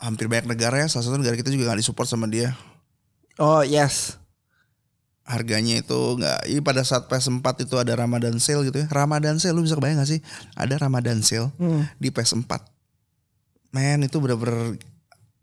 [0.00, 0.86] hampir banyak negara ya.
[0.86, 2.56] Salah satu negara kita juga nggak disupport sama dia
[3.36, 4.16] Oh yes.
[5.22, 9.54] harganya itu nggak ini pada saat PS4 itu ada Ramadan sale gitu ya Ramadan sale
[9.54, 10.20] lu bisa kebayang gak sih
[10.52, 11.86] ada Ramadan sale Hmm.
[11.94, 12.50] di PS4
[13.70, 14.74] men itu bener-bener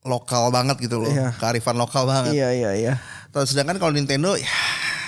[0.04, 1.32] lokal banget gitu loh Iya.
[1.34, 2.94] kearifan lokal banget Iya iya iya.
[3.30, 4.52] Terus sedangkan kalau Nintendo ya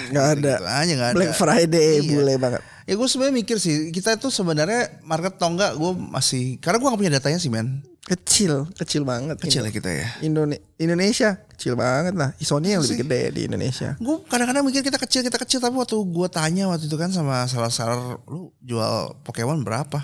[0.05, 0.53] Nggak ada.
[0.55, 2.09] gitu aja ada Black Friday Iya.
[2.09, 2.61] bule banget.
[2.83, 6.87] ya gue sebenarnya mikir sih kita itu sebenarnya market atau enggak gue masih karena gue
[6.87, 9.37] gak punya datanya sih men Kecil, kecil banget.
[9.37, 12.33] kecil ya kita ya Indone- Indonesia kecil banget lah.
[12.37, 13.93] Sony yang lebih gede di Indonesia.
[13.95, 17.45] gue kadang-kadang mikir kita kecil kita kecil tapi waktu gue tanya waktu itu kan sama
[17.45, 19.99] salah salah lu jual Pokemon berapa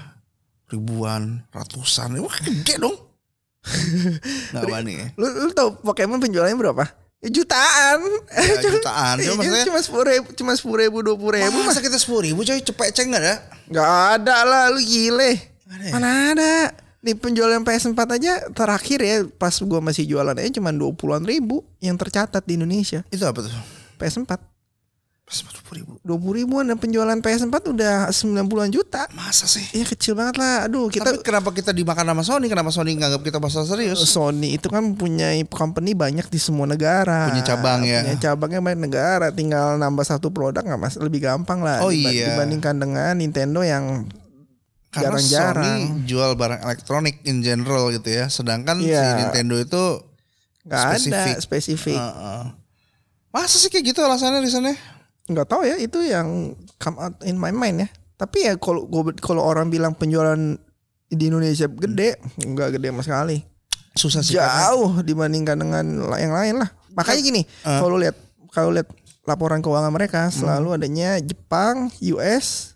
[0.67, 2.93] ribuan ratusan wah gede dong
[4.51, 6.85] nggak berani ya Lu, lu tau Pokemon penjualannya berapa?
[7.17, 7.99] Ya, jutaan.
[8.29, 11.57] Ya, jutaan Iya, cuma maksudnya cuma sepuluh ribu, cuma sepuluh ribu, dua puluh ribu.
[11.63, 13.35] masa kita sepuluh ribu coy cepet ceng nggak ada
[13.65, 15.41] Gak ada lah, lu gile.
[15.65, 15.91] Ada ya?
[15.91, 16.53] Mana ada?
[17.05, 21.93] Di penjualan PS4 aja terakhir ya pas gua masih jualan aja cuma 20-an ribu yang
[22.01, 23.05] tercatat di Indonesia.
[23.13, 23.53] itu apa tuh
[24.01, 24.33] PS4
[25.25, 29.09] sepuluh ribu 20 ribuan dan penjualan PS4 udah 90-an juta.
[29.17, 30.69] masa sih Iya kecil banget lah.
[30.69, 34.53] Aduh, kita tapi kenapa kita dimakan sama Sony kenapa Sony nganggap kita pasal serius Sony
[34.53, 37.25] itu kan punya company banyak di semua negara.
[37.33, 38.05] Punya cabang ya.
[38.05, 39.27] Punya cabangnya banyak negara.
[39.33, 41.81] Tinggal nambah satu produk nggak mas, lebih gampang lah.
[41.81, 42.37] Oh diba- iya.
[42.37, 44.05] Dibandingkan dengan Nintendo yang
[44.95, 45.79] karena jarang-jarang.
[45.85, 49.19] Sony jual barang elektronik in general gitu ya sedangkan si Iya.
[49.21, 49.83] Nintendo itu
[50.63, 51.35] nggak ada Spesifik.
[51.39, 51.99] spesifik.
[51.99, 52.43] Heeh.
[53.29, 54.79] masa sih kayak gitu alasannya reasonnya
[55.25, 57.89] Nggak tahu ya itu yang come out in my mind ya.
[58.15, 58.85] Tapi ya kalau
[59.17, 60.37] kalau orang bilang penjualan
[61.05, 63.37] di Indonesia gede, nggak gede sama sekali.
[63.93, 66.67] susah sih karena- Jauh dibandingkan dengan yang lain lah.
[66.93, 67.79] Makanya gini, Uh.
[67.79, 68.15] kalau lihat
[68.49, 68.87] kalau lihat
[69.23, 72.74] laporan keuangan mereka selalu adanya Jepang, US,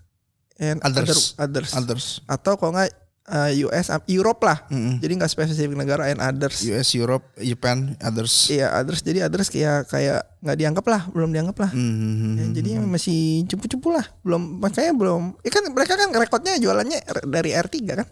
[0.60, 1.39] and Others.
[1.39, 1.69] other- others.
[1.74, 2.91] others Atau kalau nggak
[3.26, 4.67] uh, US, uh, Europe lah.
[4.67, 5.00] Mm-mm.
[5.00, 6.60] Jadi nggak spesifik negara and others.
[6.65, 8.50] US, Europe, Japan, others.
[8.50, 9.00] Iya, others.
[9.00, 11.72] Jadi others kayak kayak nggak dianggap lah, belum dianggap lah.
[11.72, 12.32] Mhm.
[12.36, 15.38] Ya, jadi masih cupu-cupu lah, belum makanya belum.
[15.41, 18.08] Ya kan mereka kan rekodnya jualannya dari R3 kan.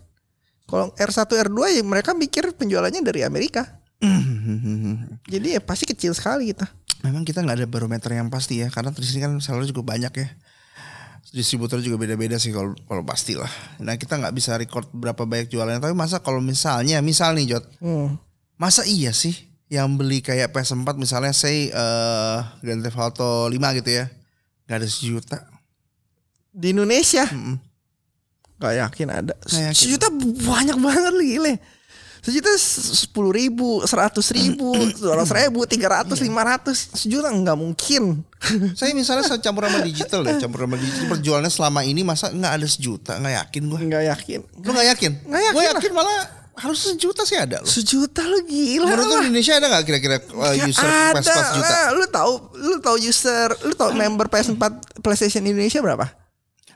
[0.67, 3.63] Kalau R1 R2 ya mereka mikir penjualannya dari Amerika.
[3.99, 5.23] Mhm.
[5.25, 6.67] Jadi ya pasti kecil sekali kita.
[7.05, 10.13] Memang kita nggak ada barometer yang pasti ya, karena di sini kan seller juga banyak
[10.13, 10.27] ya.
[11.31, 13.51] Distributor juga beda-beda sih kalau kalau pasti lah.
[13.83, 17.65] Nah kita nggak bisa record berapa banyak jualannya, tapi masa kalau misalnya, misal nih Jot,
[17.83, 18.15] Hmm.
[18.55, 19.35] masa iya sih
[19.67, 24.07] yang beli kayak PS4 misalnya say eh Grand Theft Auto 5 gitu ya,
[24.65, 25.37] nggak ada sejuta.
[26.49, 27.59] Di Indonesia Mm-mm.
[28.57, 29.75] Gak yakin ada yakin.
[29.77, 30.09] Sejuta
[30.41, 31.53] banyak banget gile
[32.27, 38.19] Sejuta sepuluh ribu Seratus ribu Dua ratus ribu Tiga ratus Lima ratus Sejuta nggak mungkin
[38.75, 42.53] Saya misalnya saya campur sama digital ya, campur sama digital perjualannya selama ini masa nggak
[42.53, 43.79] ada sejuta, nggak yakin gue.
[43.81, 45.11] nggak yakin Lu nggak yakin?
[45.23, 45.71] Nggak yakin Gue lah.
[45.73, 46.17] yakin malah
[46.57, 47.69] harus sejuta sih ada loh.
[47.69, 51.69] Sejuta lu gila Menurut lu Indonesia ada nggak kira-kira uh, user ada PS4 sejuta?
[51.71, 51.87] lah.
[51.93, 54.63] Lu tahu Lu tahu user Lu tahu member PS4
[54.99, 56.11] PlayStation Indonesia berapa?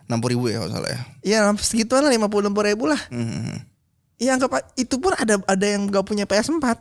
[0.08, 1.02] 60 ribu ya kalau salah ya.
[1.22, 3.68] Ya segituan lah 50 60 ribu lah Hmm.
[4.22, 6.78] Ya anggap itu pun ada ada yang gak punya PS4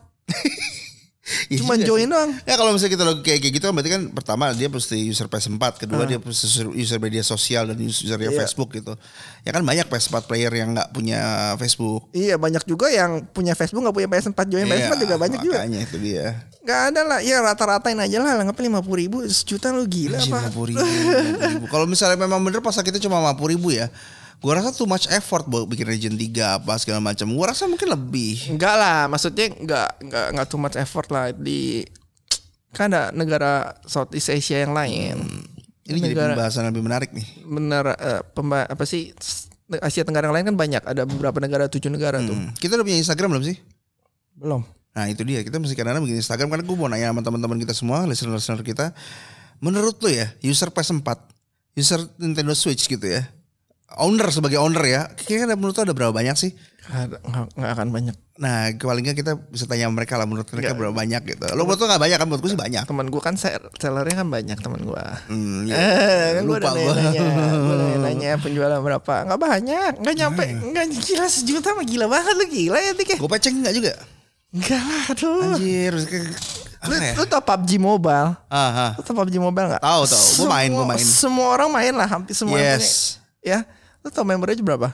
[1.49, 2.11] Ya Cuma juga join sih.
[2.11, 5.25] doang Ya kalau misalnya kita lagi kayak gitu kan berarti kan pertama dia pasti user
[5.25, 6.09] PS4, kedua Ah.
[6.09, 8.35] dia pasti user, user media sosial dan user Iya.
[8.35, 8.99] Facebook gitu.
[9.41, 11.21] Ya kan banyak PS4 player yang nggak punya
[11.55, 12.11] Facebook.
[12.11, 15.63] Iya banyak juga yang punya Facebook gak punya PS4 Join PS4 juga banyak juga Iya,
[15.63, 16.27] Makanya itu dia.
[16.61, 20.67] Gak ada lah Ya rata-ratain aja lah Anggapnya 50 ribu Sejuta lu gila apa 50
[20.67, 21.65] ribu, 50 ribu.
[21.69, 23.87] Kalau misalnya memang bener pasar kita cuma 50 ribu ya.
[24.41, 27.29] Gua rasa too much effort buat bikin Region 3 apa segala macam.
[27.31, 28.49] Gua rasa mungkin lebih.
[28.49, 31.85] Enggak lah Maksudnya enggak Enggak, enggak too much effort lah Di
[32.71, 35.21] Kan ada negara Southeast Asia yang lain
[35.85, 37.27] Ini jadi Negara- pembahasan lebih menarik nih.
[37.43, 39.13] Bener eh, pemba Apa sih
[39.77, 42.51] Asia Tenggara yang lain kan banyak Ada beberapa negara Tujuh negara tuh Hmm.
[42.57, 43.57] Kita udah punya Instagram belum sih?
[44.33, 47.59] Belum Nah itu dia kita mesti kadang-kadang bikin Instagram karena gue mau nanya sama teman-teman
[47.59, 48.91] kita semua, listener-listener kita.
[49.59, 51.07] Menurut lo ya, user PS4,
[51.73, 53.23] user Nintendo Switch gitu ya,
[53.97, 56.53] owner sebagai owner ya, kira-kira menurut lo ada berapa banyak sih?
[56.83, 57.23] Nggak,
[57.57, 58.17] akan banyak.
[58.37, 61.45] Nah paling nggak kita bisa tanya mereka lah menurut mereka berapa banyak gitu.
[61.53, 62.27] Lo menurut lo nggak banyak kan?
[62.27, 62.83] Menurut gue sih banyak.
[62.83, 65.05] Teman gue kan sell- sellernya kan banyak teman gue.
[65.29, 65.75] Hmm, ya.
[65.77, 66.91] Eh, kan gue Lupa nanya,
[67.53, 69.15] gue udah nanya penjualan berapa?
[69.25, 73.17] Nggak banyak, nggak nyampe, nggak gila sejuta mah gila banget lu gila ya Tik ya?
[73.19, 73.93] Gue peceng nggak juga?
[74.51, 75.55] Enggak lah, aduh.
[75.55, 75.95] Anjir,
[76.81, 77.13] Lu, ya?
[77.13, 78.35] lu tau PUBG Mobile?
[78.49, 78.57] Ah,
[78.89, 78.91] ah.
[78.97, 79.83] Lu tau PUBG Mobile nggak?
[79.85, 80.25] Tahu, tahu.
[80.43, 81.05] Gua main, Semua- main.
[81.05, 82.57] Semua orang main lah, hampir semua.
[82.57, 83.21] Yes.
[83.39, 83.47] punya.
[83.47, 83.59] Ya,
[84.01, 84.89] lu tau membernya berapa?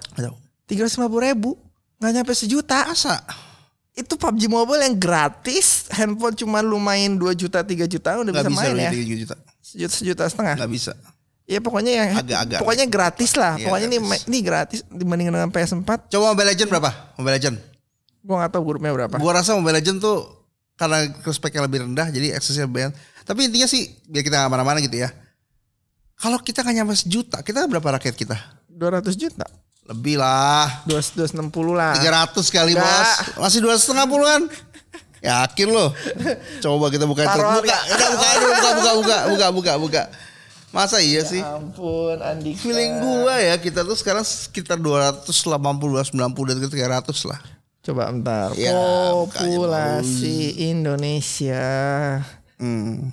[0.67, 1.55] Tiga ratus lima ribu,
[2.03, 2.91] nggak nyampe sejuta.
[2.91, 3.23] Masa?
[3.97, 8.53] Itu PUBG Mobile yang gratis, handphone cuma lu main 2 juta 3 juta udah Nggak
[8.53, 8.91] bisa, bisa main ya.
[8.93, 9.35] 3 juta.
[9.65, 10.55] Sejuta, sejuta setengah.
[10.61, 10.93] Nggak bisa.
[11.47, 12.59] Ya pokoknya yang Agak-agak.
[12.61, 13.55] pokoknya gratis lah.
[13.55, 14.27] Iya, pokoknya gratis.
[14.27, 16.11] ini gratis dibanding dengan PS4.
[16.11, 16.91] Coba Mobile Legend berapa?
[17.17, 17.57] Mobile Legend.
[18.27, 19.15] Gua nggak tahu grupnya berapa.
[19.17, 20.27] Gua rasa Mobile Legend tuh
[20.77, 22.93] karena speknya lebih rendah jadi aksesnya lebih
[23.25, 25.09] Tapi intinya sih biar kita nggak mana-mana gitu ya.
[26.19, 28.37] Kalau kita nggak nyampe sejuta, kita berapa rakyat kita?
[28.77, 29.47] 200 juta.
[29.87, 30.85] Lebih lah.
[30.85, 31.33] 260
[31.73, 31.97] lah.
[31.97, 32.85] 300 kali Nggak.
[32.85, 33.09] bos.
[33.41, 34.43] Masih dua setengah puluhan.
[35.25, 35.91] Yakin loh.
[36.61, 37.39] Coba kita buka itu.
[37.41, 40.03] Buka, buka, buka, buka, buka, buka, buka, buka, buka.
[40.75, 41.41] Masa iya sih?
[41.41, 42.53] Ampun Andi.
[42.53, 47.41] Feeling gua ya kita tuh sekarang sekitar 280, 290 dan 300 lah.
[47.81, 48.51] Coba bentar.
[48.59, 51.65] Ya, Populasi Indonesia
[52.57, 53.13] Hmm.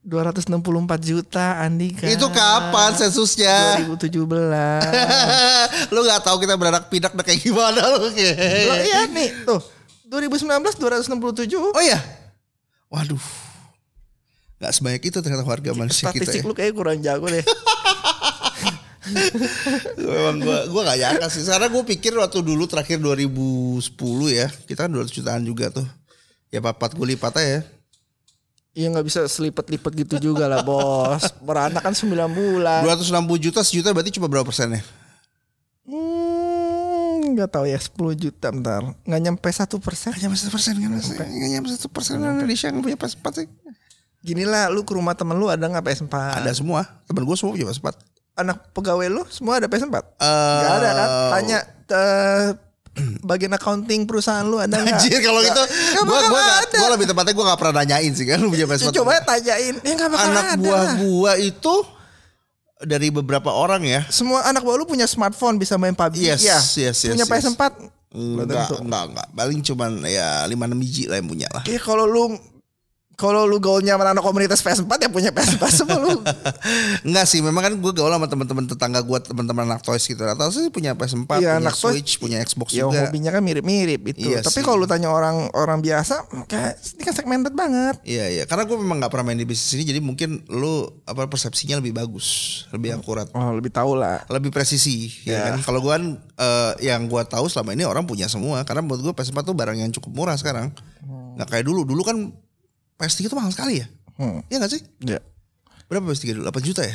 [0.00, 0.56] 264
[1.04, 2.08] juta Andika.
[2.08, 3.84] Itu kapan sensusnya?
[3.84, 4.16] 2017.
[5.94, 9.60] lu nggak tahu kita beranak pinak udah kayak gimana lu Loh, iya nih, tuh.
[10.08, 10.48] 2019
[10.80, 11.52] 267.
[11.60, 12.00] Oh iya.
[12.88, 13.20] Waduh.
[14.60, 16.48] Gak sebanyak itu ternyata warga manusia kita Statistik ya.
[16.48, 17.40] lu kayak kurang jago deh.
[19.96, 21.44] Memang gua gua gak nyangka sih.
[21.48, 23.80] Karena gue pikir waktu dulu terakhir 2010
[24.32, 25.88] ya, kita kan 200 jutaan juga tuh.
[26.52, 27.60] Ya papat gue lipat aja ya.
[28.70, 31.26] Iya nggak bisa selipet-lipet gitu juga lah bos.
[31.42, 32.86] Beranak kan 9 bulan.
[32.86, 34.78] 260 juta sejuta berarti cuma berapa persennya?
[35.90, 38.94] Hmm, nggak tahu ya 10 juta bentar.
[39.02, 40.14] Nggak nyampe satu persen.
[40.14, 41.10] Gak nyampe satu persen kan mas?
[41.10, 43.48] Gak nyampe satu persen Indonesia yang punya PS4 sih.
[44.20, 46.14] Gini lah, lu ke rumah temen lu ada nggak PS4?
[46.38, 46.86] Ada semua.
[47.10, 47.88] Temen gue semua punya PS4.
[48.38, 49.96] Anak pegawai lu semua ada PS4?
[49.98, 51.08] Eh, Gak ada kan?
[51.34, 51.58] Tanya
[51.90, 52.46] eh,
[53.30, 54.96] bagian accounting perusahaan lu ada nggak?
[55.00, 55.62] Anjir kalau gitu
[56.00, 58.66] gua bakal gua gak, gua lebih tepatnya gua gak pernah nanyain sih kan lu punya
[58.68, 58.92] PS4.
[58.94, 60.56] Coba tanyain, ya nggak bakal anak ada.
[60.60, 61.74] buah gua itu
[62.80, 64.00] dari beberapa orang ya.
[64.08, 66.56] Semua anak buah lu punya smartphone bisa main PUBG Yes, ya.
[66.56, 67.32] yes, yes, punya yes.
[67.44, 67.62] PS4?
[68.10, 69.28] Belum Enggak, enggak, enggak.
[69.38, 71.62] Paling cuman ya 5 6 biji lah yang punya lah.
[71.62, 72.34] Iya kalau lu
[73.20, 76.24] kalau lu gaulnya sama anak komunitas PS4 ya punya PS4 semua lu.
[77.02, 80.16] Enggak sih, memang kan gua gaul sama teman-teman tetangga gua, teman-teman anak toys gitu.
[80.16, 81.92] Rata sih punya PS4, Iya, punya anak toys.
[81.94, 83.04] Switch, punya Xbox Ya juga.
[83.04, 84.24] hobinya kan mirip-mirip itu.
[84.26, 88.00] Iya Tapi kalau lu tanya orang orang biasa, kayak ini kan segmented banget.
[88.02, 88.42] Iya, iya.
[88.44, 91.92] Karena gua memang nggak pernah main di bisnis ini, jadi mungkin lu apa persepsinya lebih
[91.92, 92.26] bagus,
[92.70, 93.28] lebih akurat.
[93.32, 94.24] Oh lebih tahu lah.
[94.30, 95.42] lebih presisi ya Ya.
[95.50, 99.02] kan kalau gua kan eh, yang gua tahu selama ini orang punya semua karena menurut
[99.02, 100.70] gua PS4 tuh barang yang cukup murah sekarang
[101.34, 102.16] nggak kayak dulu dulu kan
[103.00, 104.44] PS3 tuh mahal sekali ya Hmm.
[104.46, 105.16] Iya gak sih Ya.
[105.86, 106.92] berapa PS3 dulu 8 juta ya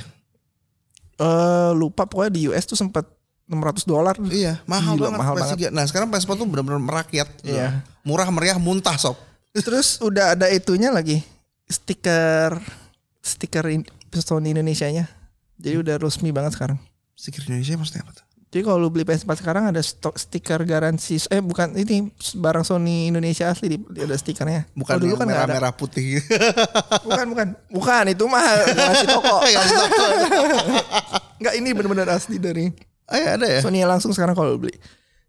[1.15, 3.07] Eh lupa pokoknya di US tuh sempat
[3.45, 4.13] 600 dolar.
[4.27, 7.81] iya mahal Gila, banget mahal PS3 nah sekarang PS4 tuh benar-benar merakyat Iya.
[8.01, 9.17] murah meriah muntah sob
[9.51, 11.23] Terus udah ada itunya lagi
[11.65, 12.59] stiker
[13.17, 15.11] stiker in- Sony Indonesia-nya.
[15.55, 16.79] Jadi udah resmi banget sekarang.
[17.11, 18.24] stiker Indonesia maksudnya apa tuh
[18.55, 22.07] Jadi kalau lu beli PS4 sekarang ada stok stiker garansi eh bukan ini
[22.39, 24.63] barang Sony Indonesia asli di, ada stikernya.
[24.71, 25.59] bukan dulu kan nggak ada.
[25.59, 26.23] merah-merah putih
[27.03, 27.47] Bukan bukan.
[27.67, 29.43] Bukan itu mah garansi toko.
[31.43, 32.71] Enggak ini benar-benar asli dari
[33.11, 34.75] iya, ada ya Sony langsung sekarang kalau lu beli.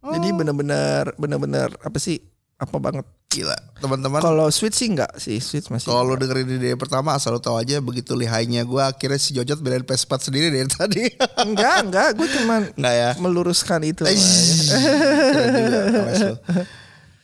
[0.06, 2.22] Jadi benar-benar benar-benar apa sih?
[2.56, 3.04] Apa banget.
[3.26, 5.92] gila teman-teman Kalau Switch sih enggak sih, Switch masih.
[5.92, 9.60] Kalau dengerin di day pertama asal lu tahu aja begitu lihainya gua akhirnya si Jojot
[9.60, 11.04] belain PS4 sendiri dari tadi.
[11.44, 13.10] enggak, enggak, gue cuman Enggak ya.
[13.20, 14.08] meluruskan itu.
[14.08, 16.40] Eish, juga.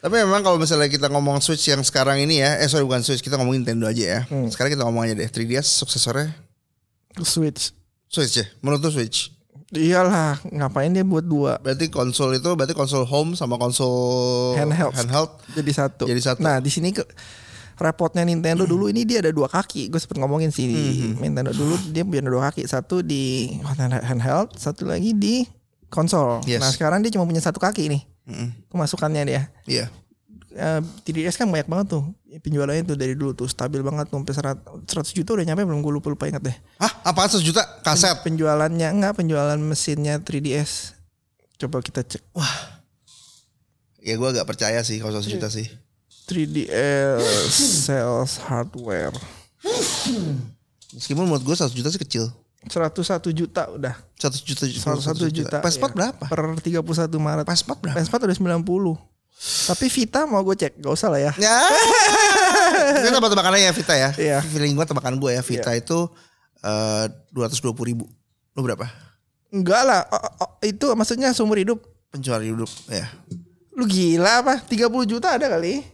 [0.03, 3.23] Tapi memang kalau misalnya kita ngomong Switch yang sekarang ini ya, eh sorry bukan Switch,
[3.23, 4.21] kita ngomongin Nintendo aja ya.
[4.51, 6.35] Sekarang kita ngomong aja deh, 3DS suksesornya
[7.23, 7.71] Switch.
[8.05, 9.31] Switch ya, menurut Switch.
[9.72, 11.56] Iyalah, ngapain dia buat dua?
[11.56, 14.92] Berarti konsol itu berarti konsol home sama konsol Handheld.
[14.92, 15.30] handheld.
[15.56, 16.04] Jadi satu.
[16.04, 16.44] Jadi satu.
[16.44, 17.00] Nah, di sini ke
[17.80, 19.88] repotnya Nintendo dulu ini dia ada dua kaki.
[19.88, 21.16] Gue sempet ngomongin sih Hmm.
[21.18, 22.68] Nintendo dulu dia punya dua kaki.
[22.68, 23.48] Satu di
[24.04, 25.48] handheld, satu lagi di
[25.88, 26.44] konsol.
[26.44, 26.61] Yes.
[26.61, 28.02] Nah, sekarang dia cuma punya satu kaki nih.
[28.28, 28.48] Mm-mm.
[28.70, 29.42] Pemasukannya dia.
[29.64, 29.88] Iya.
[30.52, 32.04] Eh, 3DS kan banyak banget tuh
[32.44, 35.80] penjualannya tuh dari dulu tuh stabil banget tuh sampai 100, 100 juta udah nyampe belum
[35.80, 38.20] gue lupa lupa ingat deh Hah, apaan 100 juta kaset?
[38.20, 40.92] penjualannya enggak penjualan mesinnya 3DS
[41.56, 42.20] coba kita cek
[44.02, 45.70] Ya gua agak percaya sih kalau 100 juta sih.
[46.26, 47.54] 3DS
[47.86, 49.14] sales hardware
[50.90, 52.26] Meskipun menurut gue 100 juta sih kecil.
[52.66, 55.58] 101 juta udah 100 juta 101 juta.
[55.62, 55.90] PS4 iya.
[55.94, 56.24] berapa?
[56.30, 56.82] Per 31
[57.14, 57.46] Maret.
[57.46, 57.96] PS4 berapa?
[57.98, 59.12] PS4 udah 90.
[59.42, 61.33] Tapi Vita mau gue cek, gak usah lah ya.
[61.35, 61.59] Ya.
[63.02, 64.11] Itu tebak-tebakan aja ya Vita ya.
[64.14, 64.38] Iya.
[64.46, 66.07] Feeling gue tebakan gue ya Vita itu
[66.62, 68.05] eh, dua ratus dua puluh ribu.
[68.55, 68.87] Lu berapa?
[69.52, 71.83] Enggak lah, oh, oh, itu maksudnya seumur hidup.
[72.09, 73.05] Pencuri hidup ya.
[73.76, 74.61] Lu gila apa?
[74.64, 75.85] 30 juta ada kali.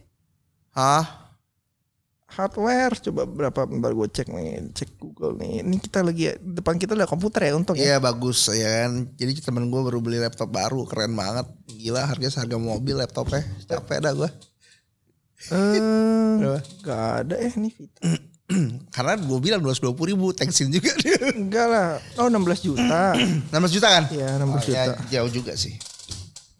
[0.75, 1.18] Hah?
[2.29, 5.65] Hardware coba berapa bentar gue cek nih, cek Google nih.
[5.65, 7.83] Ini kita lagi depan kita ada komputer ya untung ya.
[7.83, 9.09] Iya bagus ya kan.
[9.17, 11.49] Jadi temen gue baru beli laptop baru keren banget.
[11.65, 13.41] Gila harganya seharga mobil laptopnya.
[13.65, 14.29] Capek dah gue.
[15.49, 16.61] Eh?
[16.83, 18.01] Gak ada eh nih Vita.
[18.95, 21.17] Karena gue bilang 220 ribu taxin juga dia.
[21.39, 21.89] Enggak lah.
[22.15, 23.17] Oh 16 juta.
[23.53, 24.03] 16 juta kan?
[24.13, 24.77] Iya 16 Oh, juta.
[24.77, 24.83] ya,
[25.17, 25.73] jauh juga sih.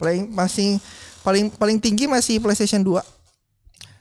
[0.01, 0.81] Paling masih
[1.21, 2.97] paling paling tinggi masih PlayStation 2.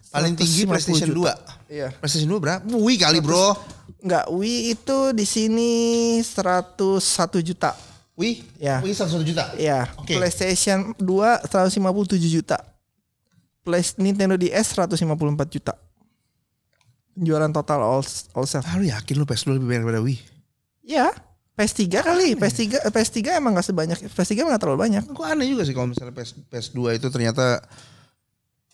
[0.08, 1.36] Paling tinggi 150 PlayStation juta.
[1.36, 1.57] 2.
[1.68, 1.92] Iya.
[2.00, 2.60] PlayStation 2 berapa?
[2.64, 3.52] Wih kali bro.
[4.00, 5.70] Enggak, Wii itu di sini
[6.24, 7.76] 101 juta.
[8.18, 8.82] Wih, Ya.
[8.82, 9.44] wih 101 juta.
[9.54, 10.18] Ya, Oke.
[10.18, 12.58] PlayStation 2 157 juta.
[13.62, 15.74] Play, Nintendo DS 154 juta.
[17.14, 18.02] Penjualan total all
[18.32, 18.64] all set.
[18.64, 20.18] Ah, lu yakin lu PS2 lebih banyak daripada Wii?
[20.86, 21.10] Ya,
[21.58, 22.38] PS3 kali.
[22.38, 23.98] PS3 PS3 emang gak sebanyak.
[24.08, 25.02] PS3 emang gak terlalu banyak.
[25.10, 27.60] Gue aneh juga sih kalau misalnya PS, PS2 itu ternyata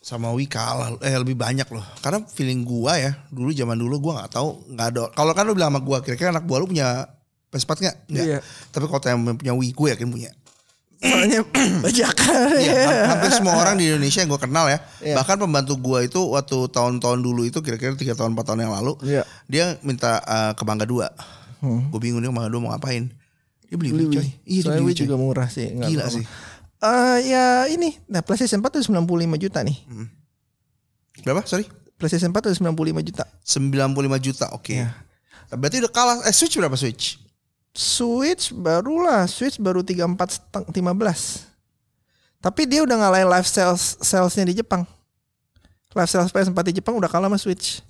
[0.05, 1.81] sama Wii kalah eh lebih banyak loh.
[1.99, 5.03] Karena feeling gua ya, dulu zaman dulu gua nggak tahu, nggak ada.
[5.11, 7.09] Kalau kan lu bilang sama gua kira-kira anak gua lu punya
[7.49, 7.97] PS4 nggak?
[8.12, 8.27] Nggak.
[8.29, 8.38] Iya.
[8.69, 10.31] Tapi kalau yang punya Wii gue yakin punya.
[10.99, 11.40] Soalnya
[11.85, 12.49] bajakan.
[12.61, 14.79] Ham- hampir semua orang di Indonesia yang gue kenal ya.
[15.01, 15.14] Iya.
[15.17, 18.93] Bahkan pembantu gua itu waktu tahun-tahun dulu itu kira-kira tiga tahun 4 tahun yang lalu,
[19.01, 19.23] Iya.
[19.47, 21.64] dia minta eh, ke Bangga 2.
[21.64, 21.88] Hmm.
[21.88, 23.09] Gue bingung dia Bangga 2 mau ngapain.
[23.64, 24.29] Dia beli Beli coy.
[24.45, 25.05] Iya dia beli coy.
[25.07, 25.73] juga murah sih.
[25.73, 26.12] Gila apa-apa.
[26.12, 26.25] sih.
[26.85, 29.79] Eh ya ini, nah PlayStation 4 tuh 95 juta nih.
[31.25, 31.40] Berapa?
[31.49, 31.64] Sorry?
[31.97, 33.25] PlayStation 4 tuh 95 juta.
[33.40, 34.47] 95 juta.
[34.53, 34.77] Oke.
[34.85, 34.92] Iya.
[35.57, 36.16] Berarti udah kalah.
[36.29, 37.16] Eh Switch berapa Switch?
[37.73, 41.49] Switch barulah, Switch baru 34 seteng- 15.
[42.44, 44.85] Tapi dia udah ngalahin live sales salesnya di Jepang.
[45.97, 47.81] Live sales PS4 di Jepang udah kalah sama Switch.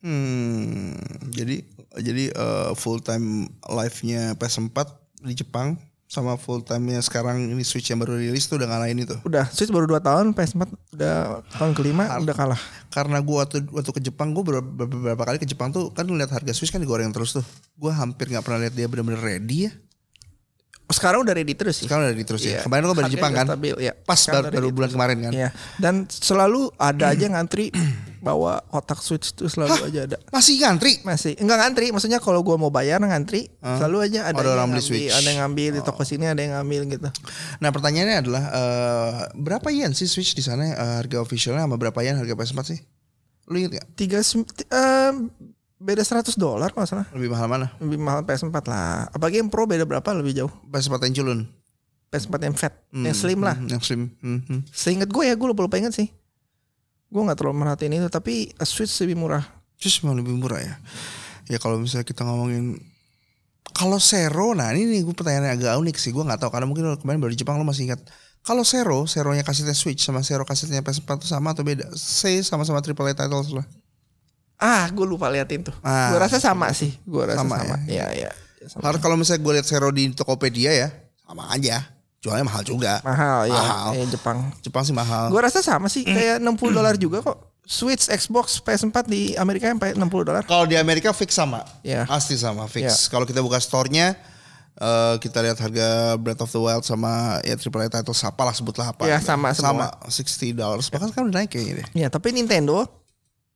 [0.00, 0.96] Hmm,
[1.30, 1.62] jadi
[2.00, 2.32] jadi
[2.74, 4.78] full time live-nya PS4
[5.28, 5.76] di Jepang
[6.12, 9.16] sama full time-nya sekarang ini Switch yang baru rilis tuh udah ngalahin itu.
[9.24, 12.60] Udah Switch baru 2 tahun, PS4 udah tahun kelima udah kalah.
[12.92, 16.28] Karena gua waktu waktu ke Jepang gua beberapa, beberapa kali ke Jepang tuh kan lihat
[16.28, 17.44] harga Switch kan digoreng terus tuh.
[17.80, 19.72] Gua hampir nggak pernah lihat dia bener-bener ready ya.
[20.92, 21.88] Sekarang udah ready terus sih.
[21.88, 22.60] Sekarang udah ready terus ya.
[22.60, 22.68] Iya.
[22.68, 23.46] Kemarin gua baru Jepang kan.
[23.48, 23.92] Stabil, ya.
[23.96, 24.96] Pas Sekarang baru, baru bulan terus.
[25.00, 25.32] kemarin kan.
[25.32, 25.48] Iya.
[25.80, 27.72] Dan selalu ada aja ngantri
[28.22, 30.16] bawa kotak Switch tuh selalu aja ada.
[30.30, 31.02] Masih ngantri.
[31.02, 34.68] Masih enggak ngantri, maksudnya kalau gua mau bayar ngantri, selalu aja ada, Ada yang orang
[34.70, 35.10] beli Switch.
[35.10, 37.10] ada yang ngambil di toko sini, ada yang ngambil gitu.
[37.58, 41.98] Nah pertanyaannya adalah eh, berapa yen sih Switch di sana eh, harga officialnya sama berapa
[42.06, 42.78] yen harga PS4 sih?
[43.50, 43.86] Lu inget gak?
[43.98, 45.12] Tiga eh,
[45.82, 47.10] beda 100 dolar kalau salah.
[47.10, 47.74] Lebih mahal mana?
[47.82, 49.10] Lebih mahal PS4 lah.
[49.10, 50.52] Apalagi yang Pro beda berapa lebih jauh.
[50.70, 51.40] PS4 yang culun.
[52.12, 53.56] PS4 yang fat, yang slim lah.
[53.56, 54.12] Hmm, yang slim.
[54.20, 54.60] Hmm, hmm.
[54.68, 56.12] Seingat gue ya, gue lupa lupa inget sih.
[57.12, 59.44] Gue nggak terlalu merhatiin itu, tapi Switch lebih murah.
[59.76, 60.74] Terus memang lebih murah ya.
[61.52, 62.80] Ya kalau misalnya kita ngomongin
[63.72, 66.12] kalau Zero, nah ini nih gue pertanyaannya agak unik sih.
[66.12, 68.00] Gue nggak tahu karena mungkin kemarin baru di Jepang lo masih ingat.
[68.42, 71.86] Kalau Zero, Zero-nya kasetnya Switch sama Zero kasetnya PS4 itu sama atau beda?
[71.94, 73.62] Say sama-sama triple A titles lah.
[74.58, 75.74] Ah, gue lupa liatin tuh.
[75.82, 76.94] Ah, gue rasa sama sih.
[77.02, 77.76] Gue rasa Sama sama.
[77.86, 78.30] Iya, iya.
[78.62, 78.82] Ya, sama.
[78.86, 80.88] Harus kalau misalnya gue lihat Zero di Tokopedia ya,
[81.26, 81.82] sama aja.
[82.22, 83.02] Jualnya mahal juga.
[83.02, 83.86] Mahal ya, Mahal.
[83.98, 84.38] eh, Jepang.
[84.62, 85.26] Jepang sih mahal.
[85.26, 87.50] Gue rasa sama sih, kayak 60 dolar juga kok.
[87.66, 90.42] Switch, Xbox, PS4 di Amerika yang pakai 60 dolar.
[90.46, 91.66] Kalau di Amerika fix sama.
[91.82, 92.06] Iya.
[92.06, 92.86] Pasti sama fix.
[92.86, 92.94] Iya.
[93.10, 94.14] Kalau kita buka store-nya
[94.78, 98.94] eh, kita lihat harga Breath of the Wild sama ya triple A titles apalah sebutlah
[98.94, 99.02] apa.
[99.06, 100.90] Iya, sama sama 60 dollars.
[100.94, 101.86] Bahkan sekarang udah naik kayaknya deh.
[101.94, 102.86] Ya, tapi Nintendo,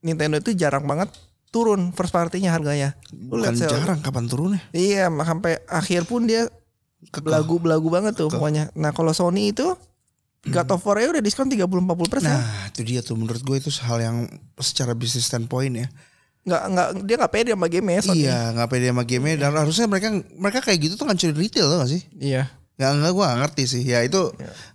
[0.03, 1.11] Nintendo itu jarang banget
[1.55, 2.99] turun first party-nya harganya.
[3.15, 4.63] Bukan jarang kapan turunnya.
[4.75, 6.51] Iya, sampai akhir pun dia
[7.13, 8.73] belagu-belagu banget tuh pokoknya.
[8.75, 9.77] Nah, kalau Sony itu
[10.47, 12.31] God of War udah diskon 30-40 persen.
[12.31, 14.17] Nah, itu dia tuh menurut gue itu hal yang
[14.63, 15.89] secara bisnis standpoint ya.
[16.47, 18.23] Nggak, nggak, dia nggak pede sama game ya Sony.
[18.23, 21.79] Iya, nggak pede sama game dan harusnya mereka mereka kayak gitu tuh ngancurin retail tuh
[21.83, 22.03] gak sih?
[22.15, 22.47] Iya.
[22.79, 23.83] Nggak, nggak gue gak ngerti sih.
[23.83, 24.21] Ya itu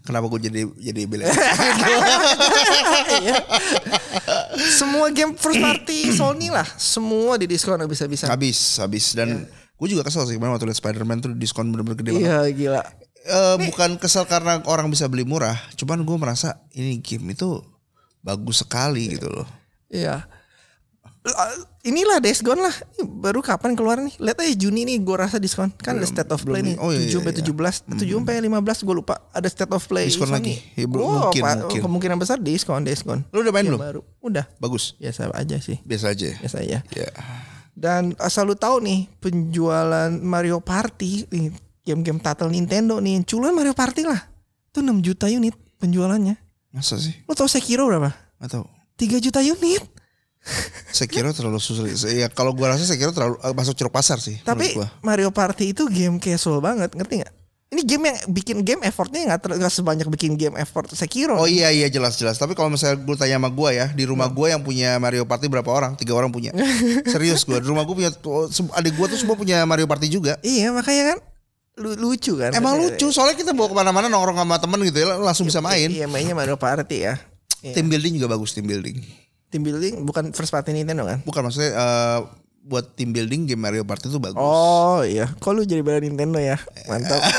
[0.03, 1.23] kenapa gue jadi jadi bela.
[3.21, 3.37] Iya.
[4.75, 8.27] Semua game first party Sony lah, semua di diskon bisa-bisa.
[8.27, 9.47] habis, habis dan
[9.81, 12.29] gue juga kesel sih kemarin waktu lihat Spider-Man tuh diskon bener-bener gede banget.
[12.29, 12.81] Iya, gila.
[13.21, 17.61] Eh, bukan kesel karena orang bisa beli murah, cuman gue merasa ini game itu
[18.21, 19.49] bagus sekali gitu loh.
[19.89, 20.25] Iya.
[21.85, 22.73] inilah Days Gone lah.
[23.05, 24.17] Baru kapan keluar nih?
[24.17, 25.69] Lihat aja Juni nih gue rasa diskon.
[25.77, 26.81] Kan ada State of Play nih.
[26.81, 27.45] Oh, iya, 7 iya, sampai iya.
[27.45, 29.15] 17, 7 sampai 15 gue lupa.
[29.29, 30.57] Ada State of Play Diskon lagi?
[30.73, 31.81] Ya, Wah, mungkin.
[31.85, 33.21] Kemungkinan besar diskon, Days Gone.
[33.29, 33.81] Lu udah main Yang belum?
[33.85, 34.01] baru.
[34.17, 34.45] Udah.
[34.57, 34.97] Bagus.
[34.97, 35.77] Biasa aja sih.
[35.85, 36.25] Biasa aja.
[36.25, 36.35] ya?
[36.41, 36.77] Biasa aja.
[36.89, 37.09] Ya.
[37.71, 41.55] Dan asal lu tahu nih penjualan Mario Party nih,
[41.87, 44.19] game-game title Nintendo nih, culuan Mario Party lah.
[44.71, 46.35] Itu 6 juta unit penjualannya.
[46.71, 47.15] Masa sih?
[47.27, 48.11] Lu tau Sekiro berapa?
[48.39, 49.83] Atau 3 juta unit.
[50.89, 51.85] Sekiro terlalu susah.
[52.09, 54.41] Ya kalau gua rasa Sekiro terlalu eh, masuk ceruk pasar sih.
[54.41, 54.73] Tapi.
[55.05, 57.33] Mario Party itu game casual banget, ngerti nggak?
[57.81, 61.33] Ini game yang bikin game effortnya nggak ter- nggak sebanyak bikin game effort Sekiro.
[61.33, 62.37] Oh iya iya jelas jelas.
[62.37, 65.49] Tapi kalau misalnya gue tanya sama gue ya, di rumah gue yang punya Mario Party
[65.49, 65.97] berapa orang?
[65.97, 66.53] Tiga orang punya.
[67.09, 67.57] Serius gue.
[67.57, 68.13] Di rumah gue punya
[68.77, 70.37] adik gue tuh semua punya Mario Party juga.
[70.45, 71.17] Iya makanya kan
[71.81, 72.53] lu- lucu kan.
[72.53, 73.09] Emang lucu.
[73.09, 75.89] Soalnya kita bawa ke mana-mana nongkrong sama temen gitu ya, langsung bisa main.
[75.89, 77.17] Iya mainnya Mario Party ya.
[77.65, 77.73] Iya.
[77.81, 79.01] Team building juga bagus team building.
[79.51, 81.19] Team building bukan first party Nintendo kan?
[81.25, 82.19] Bukan maksudnya eh,
[82.61, 84.37] buat team building game Mario Party itu bagus.
[84.37, 86.61] Oh iya, kok lu jadi bela Nintendo ya?
[86.85, 87.21] Mantap.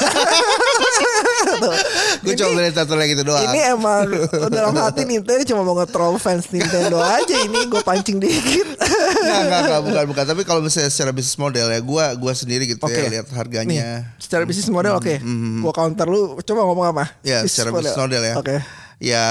[2.23, 3.45] Gue coba beli satu lagi gitu doang.
[3.51, 4.07] Ini emang
[4.51, 8.79] dalam hati Nintendo cuma mau nge-troll fans Nintendo aja ini gue pancing dikit.
[8.79, 10.25] Enggak, enggak, enggak, bukan, bukan.
[10.27, 12.95] Tapi kalau misalnya secara bisnis model ya, gue gua sendiri gitu Oke.
[12.95, 14.11] ya lihat harganya.
[14.19, 15.23] Secara bisnis model oke.
[15.63, 17.05] Gua counter lu coba ngomong apa?
[17.23, 18.35] Ya, secara bisnis model ya.
[18.39, 18.57] Oke.
[19.03, 19.27] Ya,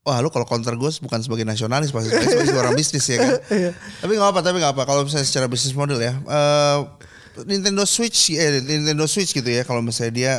[0.00, 3.32] wah lu kalau counter gue bukan sebagai nasionalis pasti sebagai sebagai orang bisnis ya kan.
[3.52, 3.70] Iya.
[4.00, 4.82] tapi nggak apa, tapi nggak apa.
[4.88, 6.78] Kalau misalnya secara bisnis model ya, eh,
[7.44, 9.62] Nintendo Switch, eh, Nintendo Switch gitu ya.
[9.62, 10.32] Kalau misalnya dia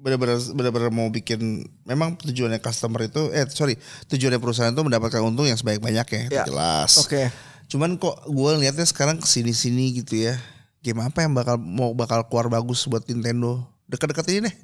[0.00, 3.76] benar-benar benar-benar mau bikin, memang tujuannya customer itu, eh sorry,
[4.08, 6.48] tujuannya perusahaan itu mendapatkan untung yang sebanyak-banyaknya, itu Ya.
[6.48, 6.96] jelas.
[7.04, 7.28] Oke.
[7.68, 10.34] Cuman kok gue lihatnya sekarang ke sini-sini gitu ya.
[10.80, 13.60] Game apa yang bakal mau bakal keluar bagus buat Nintendo?
[13.86, 14.54] Dekat-dekat ini deh.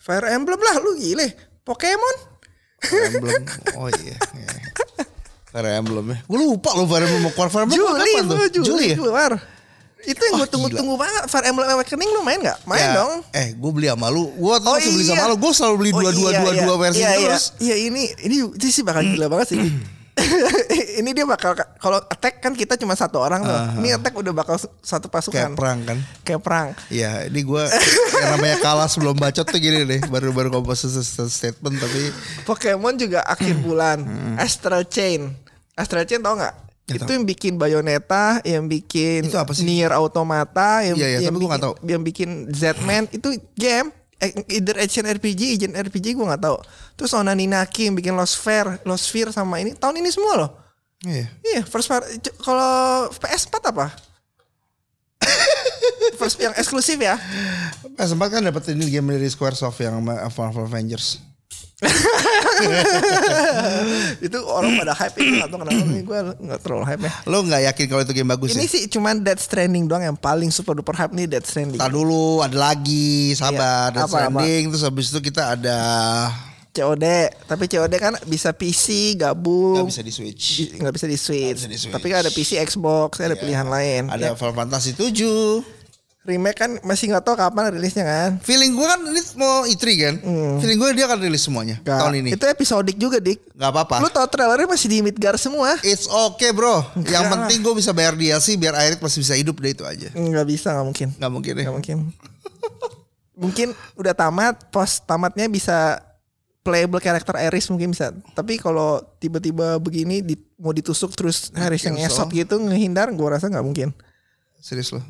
[0.00, 1.36] Fire Emblem lah lu gile.
[1.62, 2.31] Pokemon.
[2.82, 3.42] Fire Emblem.
[3.78, 4.16] Oh iya.
[4.40, 4.50] iya.
[5.48, 6.18] Fire Emblem ya.
[6.24, 8.36] Gue lupa loh Fire Emblem keluar Fire Emblem Juli, kapan tuh?
[8.50, 8.96] Juli, Juli ya?
[8.98, 9.32] keluar.
[10.02, 11.22] Itu yang Wah, gue tunggu-tunggu banget.
[11.30, 12.58] Fire Emblem Awakening lu main gak?
[12.66, 13.12] Main Ya, dong.
[13.30, 14.34] Eh gue beli sama lu.
[14.34, 15.14] Gue tuh Oh, masih beli iya.
[15.14, 15.36] sama lu.
[15.38, 16.82] Gue selalu beli Oh, dua-dua iya, dua-dua iya.
[16.82, 17.44] versi iya, terus.
[17.62, 19.58] Iya, iya ini ini ini sih bakal gila banget sih.
[21.00, 23.58] ini dia bakal kalau attack kan kita cuma satu orang tuh.
[23.78, 25.52] Ini attack udah bakal satu pasukan.
[25.52, 25.98] Kayak perang kan.
[26.22, 26.68] Kayak perang.
[26.88, 27.64] Iya, ini gue
[28.20, 30.00] yang namanya kalah sebelum bacot tuh gini deh.
[30.04, 32.10] Baru-baru sesuatu statement tapi
[32.42, 33.62] Pokemon juga akhir Hmm.
[33.62, 33.98] bulan.
[34.36, 35.32] Astral Chain.
[35.72, 36.54] Astral Chain tau nggak?
[36.82, 37.14] Nggak itu tahu.
[37.14, 39.62] yang bikin Bayonetta, yang bikin Itu apa sih?
[39.62, 43.94] Nier Automata, yang, Iya, iya, yang gua bikin- Yang bikin Z-Man itu game
[44.46, 46.58] either action RPG, agent RPG gue nggak tahu.
[46.94, 50.50] Terus Onani Naki yang bikin Lost Sphere, Lost Sphere sama ini tahun ini semua loh.
[51.02, 51.26] iya.
[51.42, 52.06] Iya, first part.
[52.38, 53.86] Kalau PS4 apa?
[56.20, 57.18] first yang eksklusif ya.
[57.98, 61.31] Pas sempat kan dapat ini game dari Squaresoft yang Marvel Avengers.
[64.22, 67.12] itu orang pada hype itu tahu kenapa nih gue nggak terlalu hype ya.
[67.26, 68.70] Lo nggak yakin kalau itu game bagus Ini ya?
[68.70, 71.82] sih cuman Dead Stranding doang yang paling super duper hype nih Dead Stranding.
[71.82, 74.06] Tar dulu ada lagi sabar Iya, apa, apa?
[74.06, 75.78] Stranding terus habis itu kita ada
[76.72, 77.04] COD,
[77.44, 79.76] tapi COD kan bisa PC gabung.
[79.76, 80.72] nggak bisa di Switch.
[80.72, 81.60] Nggak bisa di Switch.
[81.60, 81.92] bisa di Switch.
[81.92, 84.08] Tapi kan ada PC, Xbox, ada pilihan lain.
[84.08, 85.81] Ada Ya, Final Fantasy 7.
[86.22, 88.30] Remake kan masih nggak tahu kapan rilisnya kan.
[88.38, 90.14] Feeling gue kan ini mau E3 kan.
[90.58, 91.84] Feeling gue dia akan rilis semuanya Hmm.
[91.84, 91.98] Nggak.
[91.98, 92.28] tahun ini.
[92.32, 93.42] Itu episodik juga dik.
[93.52, 93.98] Gak apa-apa.
[93.98, 95.74] Lu tau trailernya masih di Midgar semua.
[95.82, 96.86] It's okay bro.
[96.94, 97.30] Yang Enggak.
[97.32, 100.08] penting gue bisa bayar DLC biar Airit masih bisa hidup deh itu aja.
[100.12, 101.08] Nggak bisa nggak mungkin.
[101.12, 101.62] Gak mungkin ya.
[101.64, 101.98] Nggak mungkin.
[103.32, 105.98] mungkin udah tamat, pos tamatnya bisa
[106.62, 108.14] playable karakter Iris mungkin bisa.
[108.32, 112.22] Tapi kalau tiba-tiba begini di, mau ditusuk terus Iris yang Cancel.
[112.22, 113.88] ngesot gitu ngehindar, gua rasa nggak mungkin.
[114.56, 115.02] Serius loh.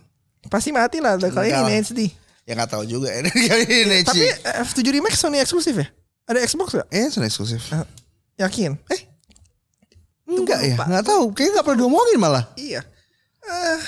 [0.47, 1.83] Pasti mati lah kali ini lah.
[1.83, 2.01] HD.
[2.43, 3.99] Ya gak tahu juga ini kali ini.
[4.03, 5.87] Tapi eh, F7 Remake Sony eksklusif ya?
[6.25, 6.89] Ada Xbox gak?
[6.89, 7.63] eh sudah eksklusif.
[8.35, 8.75] Yakin?
[8.89, 9.01] Eh,
[10.25, 11.29] Enggak ya, nggak tahu.
[11.31, 12.45] Kayaknya nggak pernah diomongin malah.
[12.57, 12.81] iya.
[13.43, 13.79] Eh,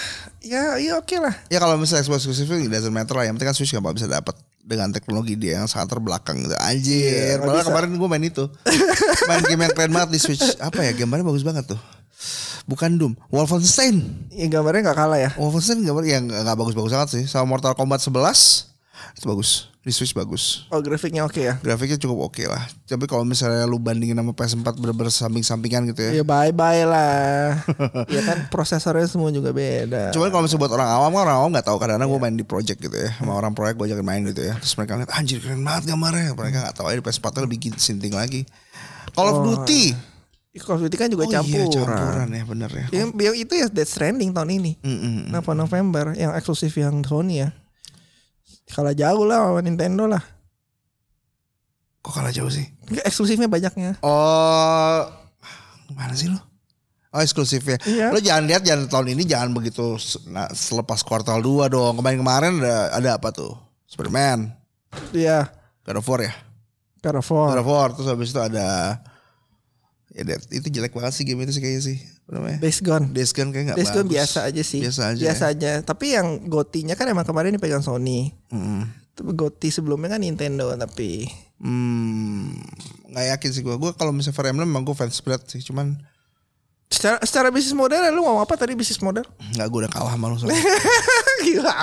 [0.44, 1.30] ya, iya oke lah.
[1.46, 3.24] Ya kalau misalnya Xbox eksklusif it doesn't matter lah.
[3.24, 6.54] Yang penting kan Switch gak bisa dapat dengan teknologi dia yang sangat terbelakang gitu.
[6.58, 6.90] Anjir.
[6.90, 7.68] Iya, nggak Malah bisa.
[7.70, 8.44] kemarin gue main itu.
[9.30, 10.42] main game yang keren banget di Switch.
[10.58, 11.80] Apa ya gambarnya bagus banget tuh.
[12.64, 14.00] Bukan Doom, Wolfenstein.
[14.28, 15.30] Ya, gambarnya nggak kalah ya.
[15.36, 17.24] Wolfenstein gambar yang nggak bagus-bagus banget sih.
[17.24, 18.72] Sama Mortal Kombat 11
[19.14, 19.68] itu bagus.
[19.84, 20.64] Di Switch bagus.
[20.72, 21.60] Oh grafiknya oke ya.
[21.60, 22.64] Grafiknya cukup oke lah.
[22.88, 26.12] Tapi kalau misalnya lu bandingin sama PS4 bener-bener samping-sampingan gitu ya.
[26.16, 27.60] Ya bye bye lah.
[28.16, 30.08] ya kan prosesornya semua juga beda.
[30.08, 32.16] Cuman kalau misalnya buat orang awam kan orang awam nggak tahu kadang-kadang Iya.
[32.16, 34.72] gue main di project gitu ya sama orang proyek gue ajakin main gitu ya terus
[34.72, 38.14] mereka lihat anjir keren banget gambarnya mereka nggak tahu aja di PS4 lebih gini- sinting
[38.16, 38.40] lagi
[39.12, 40.13] Call of Duty Call
[40.54, 41.66] Duty kan juga oh iya campuran.
[41.66, 44.72] campuran ya bener ya Yang, yang itu ya Death Stranding tahun ini.
[44.80, 45.28] Mm-mm.
[45.28, 47.50] Kenapa November yang eksklusif yang Sony ya?
[48.70, 50.22] Kalah jauh lah sama Nintendo lah.
[51.98, 52.68] kok kalah jauh sih
[53.00, 53.96] Eksklusifnya banyaknya.
[54.00, 55.00] oh
[55.90, 56.38] mana sih lo
[57.10, 57.78] Oh eksklusif ya.
[57.86, 58.06] Iya.
[58.10, 59.94] Lo jangan lihat jangan tahun ini jangan begitu
[60.26, 61.94] nah, selepas kuartal 2 dong.
[61.94, 63.54] Kemarin-kemarin ada ada apa tuh?
[63.86, 64.50] Spiderman,
[65.14, 65.46] Iya.
[65.86, 66.34] God of War ya.
[66.98, 67.58] God of God War.
[67.62, 68.98] of War terus habis itu ada
[70.14, 71.98] ya Dead- itu jelek banget sih game itu sih kayaknya sih.
[72.24, 72.58] Apa namanya?
[72.62, 73.06] Days Gone.
[73.10, 74.14] Days Gone kayak gak Days Gone bagus.
[74.14, 74.80] biasa aja sih.
[74.80, 75.22] Biasa aja.
[75.22, 75.70] Biasa aja.
[75.82, 78.30] Tapi yang gotinya kan emang kemarin dipegang Sony.
[78.48, 78.86] Mm.
[79.12, 81.26] Tapi goti sebelumnya kan Nintendo tapi
[81.58, 82.50] Hmm,
[83.08, 83.74] nggak yakin sih gue.
[83.74, 85.58] Gue kalau misalnya Fire Emblem emang gue fans berat sih.
[85.60, 85.98] Cuman
[86.94, 89.26] secara secara bisnis model lu ngomong apa tadi bisnis model?
[89.50, 90.54] nggak gue udah kalah malu soalnya.
[91.44, 91.74] Gila.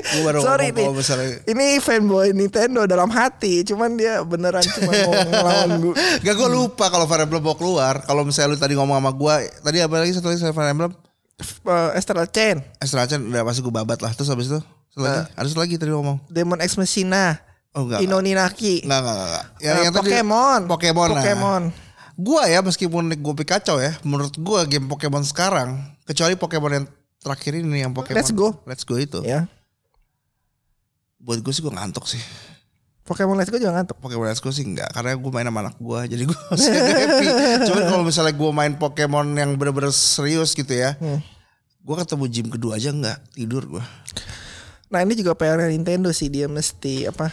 [0.00, 0.96] Gue baru Sorry ngomong nih.
[0.96, 5.94] misalnya Ini fanboy Nintendo dalam hati, cuman dia beneran cuma mau ngelawan gue.
[6.22, 8.00] Gak gue lupa kalau Fire Emblem mau keluar.
[8.00, 10.92] Kalau misalnya lu tadi ngomong sama gue, tadi apa lagi satu lagi Fire Emblem?
[11.66, 14.14] Uh, Astral Chain, Astral Chain udah pasti gue babat lah.
[14.14, 14.60] Terus habis itu
[14.94, 16.22] lagi, ada satu lagi tadi ngomong.
[16.30, 17.42] Demon X Machina,
[17.74, 18.06] Oh enggak.
[18.06, 19.26] Inoninaki, Enggak, enggak, enggak.
[19.26, 19.44] enggak.
[19.58, 21.08] Yang, uh, yang tadi Pokemon, Pokemon.
[21.10, 21.16] nah.
[21.18, 21.62] Pokemon.
[22.14, 26.86] Gua ya meskipun gue kacau ya, menurut gua game Pokemon sekarang, kecuali Pokemon yang
[27.18, 28.16] terakhir ini yang Pokemon.
[28.22, 28.48] Let's go.
[28.64, 29.20] Let's go itu.
[29.26, 29.50] Ya,
[31.18, 32.20] Buat gue sih gue ngantuk sih.
[33.04, 34.00] Pokemon Let's Go juga ngantuk.
[34.00, 37.26] Pokemon Let's Go sih enggak karena gue main sama anak gue jadi gue masih happy.
[37.68, 41.20] Cuman kalau misalnya gue main Pokemon yang bener-bener serius gitu ya, Hmm.
[41.84, 43.84] gue ketemu gym kedua aja enggak tidur gue.
[44.88, 47.28] Nah ini juga PR Nintendo sih dia mesti apa?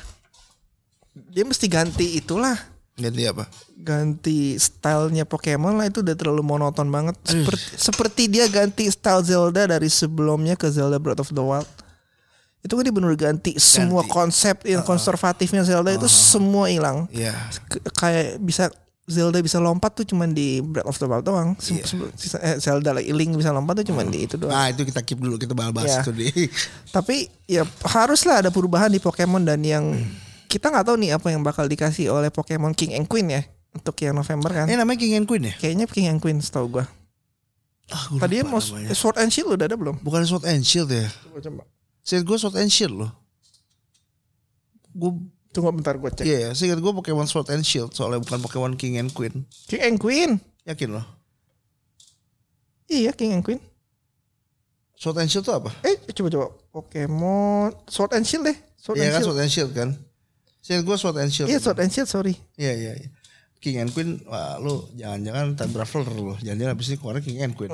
[1.12, 2.56] Dia mesti ganti itulah,
[3.02, 3.46] Ganti apa?
[3.82, 7.18] ganti stylenya Pokemon lah itu udah terlalu monoton banget.
[7.26, 11.66] Seperti, seperti dia ganti style Zelda dari sebelumnya ke Zelda Breath of the Wild.
[12.62, 17.10] Itu kan dia bener ganti semua konsep yang konservatifnya Zelda itu semua hilang.
[17.10, 17.34] Iya.
[17.66, 18.70] K- kayak bisa
[19.10, 21.58] Zelda bisa lompat tuh cuman di Breath of the Wild doang.
[21.58, 21.84] Se- Iya.
[22.14, 24.54] sisa- eh, Zelda like, Link bisa lompat tuh cuman di itu doang.
[24.54, 26.02] Nah itu kita keep dulu kita bahas Iya.
[26.06, 26.30] itu di.
[26.94, 29.90] Tapi ya haruslah ada perubahan di Pokemon dan yang
[30.52, 33.96] kita nggak tahu nih apa yang bakal dikasih oleh Pokemon King and Queen ya untuk
[34.04, 34.68] yang November kan.
[34.68, 35.54] Eh namanya King and Queen ya?
[35.56, 36.86] Kayaknya King and Queen setahu gua.
[37.88, 38.92] Ah, gua Tadi mau namanya.
[38.92, 40.04] Sword and Shield udah ada belum?
[40.04, 41.08] Bukan Sword and Shield ya?
[41.08, 41.64] Coba coba.
[42.04, 43.12] Saya gue Sword and Shield loh.
[44.92, 45.12] Gue
[45.52, 46.24] Tunggu bentar gua cek.
[46.24, 49.48] Iya, yeah, seingat gue Pokemon Sword and Shield soalnya bukan Pokemon King and Queen.
[49.72, 50.40] King and Queen.
[50.68, 51.06] Yakin loh?
[52.92, 53.60] Iya King and Queen.
[55.00, 55.72] Sword and Shield tuh apa?
[55.88, 58.58] Eh coba coba Pokemon Sword and Shield deh.
[58.80, 59.28] Sword Iya and kan Shield.
[59.32, 59.90] Sword and Shield kan?
[60.62, 61.50] Seingat gue Sword and Shield.
[61.50, 62.38] Iya Sword and Shield sorry.
[62.56, 62.94] Iya iya.
[63.02, 63.10] iya.
[63.62, 66.34] King and Queen, wah lu jangan-jangan time traveler lu.
[66.42, 67.70] Jangan-jangan abis ini keluarnya King and Queen.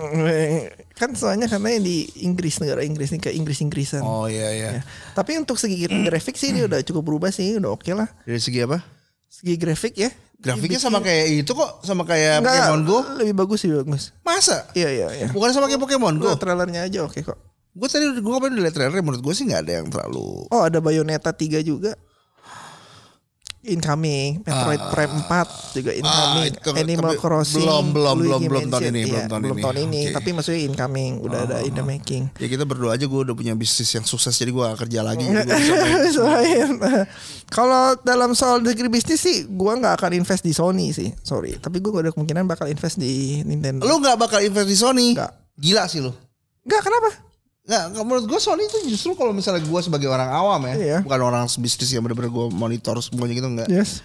[0.99, 4.03] Kan soalnya karena yang di Inggris negara Inggris nih kayak Inggris Inggrisan.
[4.03, 4.69] Oh iya iya.
[4.75, 4.81] Ya.
[5.15, 8.11] Tapi untuk segi grafik sih dia udah cukup berubah sih, udah oke lah.
[8.27, 8.83] Dari segi apa?
[9.31, 10.11] Segi grafik ya.
[10.38, 12.99] Grafiknya sama kayak itu kok, sama kayak Enggak, Pokemon Go.
[13.23, 14.13] lebih bagus sih bagus.
[14.21, 14.69] Masa?
[14.77, 15.27] Iya iya iya.
[15.33, 16.29] Bukan sama kayak Pokemon Go.
[16.29, 17.39] Gua trailernya aja oke kok.
[17.77, 20.49] Gue tadi gue kemarin udah liat trailer, menurut gue sih nggak ada yang terlalu.
[20.49, 21.93] Oh ada Bayonetta 3 juga.
[23.65, 28.63] Incoming, Metroid Prime 4 juga incoming, itu- Animal tapi Crossing, belum, belum, Luigi belum, belum
[28.69, 29.61] tahun ini, Iya, belum tahun ini.
[29.61, 30.13] tahun ini, Oke.
[30.13, 32.23] tapi maksudnya incoming, udah ada in the making.
[32.37, 35.25] Ya kita berdoa aja gue udah punya bisnis yang sukses jadi gue gak kerja lagi.
[36.15, 36.69] Selain
[37.47, 41.55] kalau dalam soal degree bisnis sih, gua nggak akan invest di Sony sih, sorry.
[41.55, 43.83] Tapi gua ada kemungkinan bakal invest di Nintendo.
[43.83, 45.07] Lu gak bakal invest di Sony?
[45.15, 45.31] Nggak.
[45.55, 46.11] Gila sih lu.
[46.63, 47.26] Nggak kenapa?
[47.68, 50.97] Nggak, menurut gue Sony itu justru kalau misalnya gue sebagai orang awam ya, Iya.
[51.03, 53.68] bukan orang bisnis yang bener-bener gue monitor semuanya gitu enggak.
[53.68, 53.99] Yes.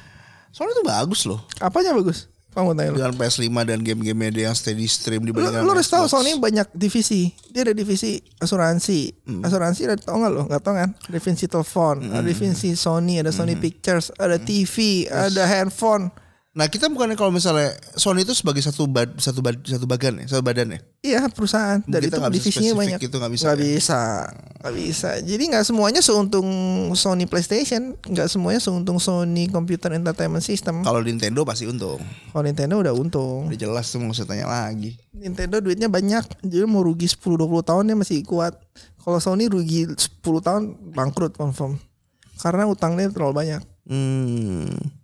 [0.50, 1.38] Sony itu bagus loh.
[1.62, 2.26] Apanya bagus?
[2.52, 3.00] Kamu tanya lu.
[3.00, 6.04] Dengan PS5 dan game-game dia yang steady stream Lu, dibandingkan lu harus tahu.
[6.04, 7.32] Sony banyak divisi.
[7.48, 9.24] Dia ada divisi asuransi.
[9.40, 10.42] Asuransi ada tau nggak lo?
[10.44, 10.92] Nggak tau kan?
[11.08, 16.12] Divisi telepon, ada divisi Sony, ada Sony Pictures, ada TV, ada handphone.
[16.52, 20.36] Nah kita bukannya kalau misalnya Sony itu sebagai satu bad, satu bad, satu bagian ya,
[20.36, 20.80] satu badan ya.
[21.00, 22.98] Iya perusahaan dan Kita itu nggak bisa divisinya banyak.
[23.00, 23.64] gitu, nggak bisa Nggak ya?
[23.64, 24.00] bisa,
[24.60, 25.08] nggak bisa.
[25.24, 26.48] Jadi nggak semuanya seuntung
[26.92, 30.84] Sony PlayStation, nggak semuanya seuntung Sony Computer Entertainment System.
[30.84, 32.04] Kalau Nintendo pasti untung.
[32.04, 33.48] Kalau Nintendo udah untung.
[33.48, 35.00] Udah jelas tuh mau tanya lagi.
[35.16, 38.60] Nintendo duitnya banyak, jadi mau rugi 10-20 tahun dia masih kuat.
[39.00, 41.80] Kalau Sony rugi 10 tahun bangkrut confirm.
[42.36, 43.62] Karena utangnya terlalu banyak.
[43.88, 45.00] Hmm.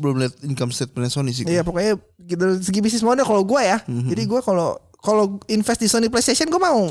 [0.00, 1.44] Belum lihat income statementnya Sony sih.
[1.44, 3.78] Iya pokoknya gitu segi bisnis model kalau gue ya.
[3.84, 6.88] Jadi gue kalau kalau invest di Sony PlayStation gue mau.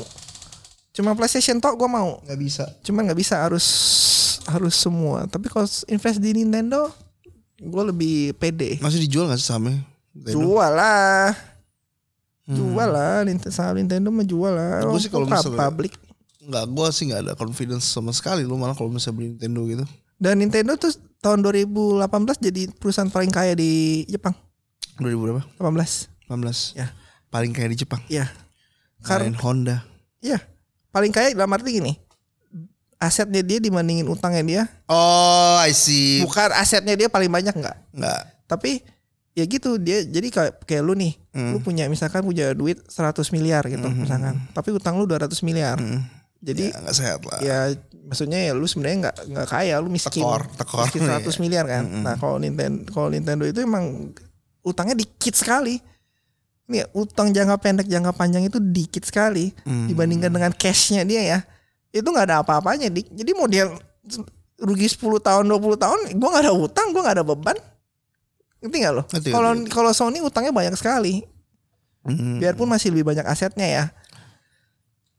[0.90, 2.22] Cuma PlayStation tok gue mau.
[2.22, 2.64] Gak bisa.
[2.82, 3.66] Cuman nggak bisa harus
[4.46, 5.26] harus semua.
[5.26, 6.90] Tapi kalau invest di Nintendo
[7.58, 8.78] gue lebih pede.
[8.80, 9.82] Masih dijual gak sih sahamnya?
[10.10, 10.38] Nintendo?
[10.40, 11.30] Jual lah.
[12.50, 14.82] Jual lah Nintendo saham Nintendo mah jual lah.
[14.82, 15.92] Gua sih kalau misalnya- public.
[16.40, 19.84] Enggak, gue sih gak ada confidence sama sekali lu malah kalau misalnya beli Nintendo gitu.
[20.18, 20.90] Dan Nintendo tuh
[21.20, 22.00] tahun 2018
[22.40, 24.32] jadi perusahaan paling kaya di Jepang.
[24.96, 25.42] 2000 berapa?
[25.56, 26.28] 18.
[26.28, 26.76] 18.
[26.76, 26.88] Ya.
[27.28, 28.00] Paling kaya di Jepang.
[28.08, 28.28] Iya.
[29.00, 29.76] Karena Honda.
[30.20, 30.40] iya.
[30.90, 31.94] Paling kaya dalam arti gini.
[33.00, 34.62] Asetnya dia dibandingin utangnya dia.
[34.84, 36.20] Oh, I see.
[36.20, 37.76] Bukan asetnya dia paling banyak enggak.
[37.96, 38.20] Enggak.
[38.44, 38.84] Tapi
[39.32, 41.54] ya gitu dia jadi kayak kayak lu nih Hmm.
[41.54, 45.78] lu punya misalkan punya duit 100 miliar gitu misalkan tapi utang lu 200 miliar
[46.40, 47.38] jadi Ya, nggak sehat lah.
[47.38, 47.58] ya
[48.02, 50.20] maksudnya ya lu sebenarnya nggak nggak kaya lu miskin.
[50.20, 50.82] Tekor, tekor.
[50.82, 51.84] miskin 100 miliar kan.
[51.84, 54.10] Nah kalau Nintendo kalau Nintendo itu emang
[54.60, 55.78] utangnya dikit sekali.
[56.66, 59.84] Nih utang jangka pendek jangka panjang itu dikit sekali Hmm.
[59.86, 61.38] dibandingkan dengan cashnya dia ya.
[61.90, 63.10] Itu nggak ada apa-apanya dik.
[63.10, 63.68] Jadi mau dia
[64.56, 67.56] rugi 10 tahun 20 tahun gua nggak ada utang gua nggak ada beban.
[68.60, 69.02] Ngerti nggak lo?
[69.04, 71.20] Kalau kalau Sony utangnya banyak sekali.
[72.00, 72.40] Hmm.
[72.40, 73.84] biarpun masih lebih banyak asetnya ya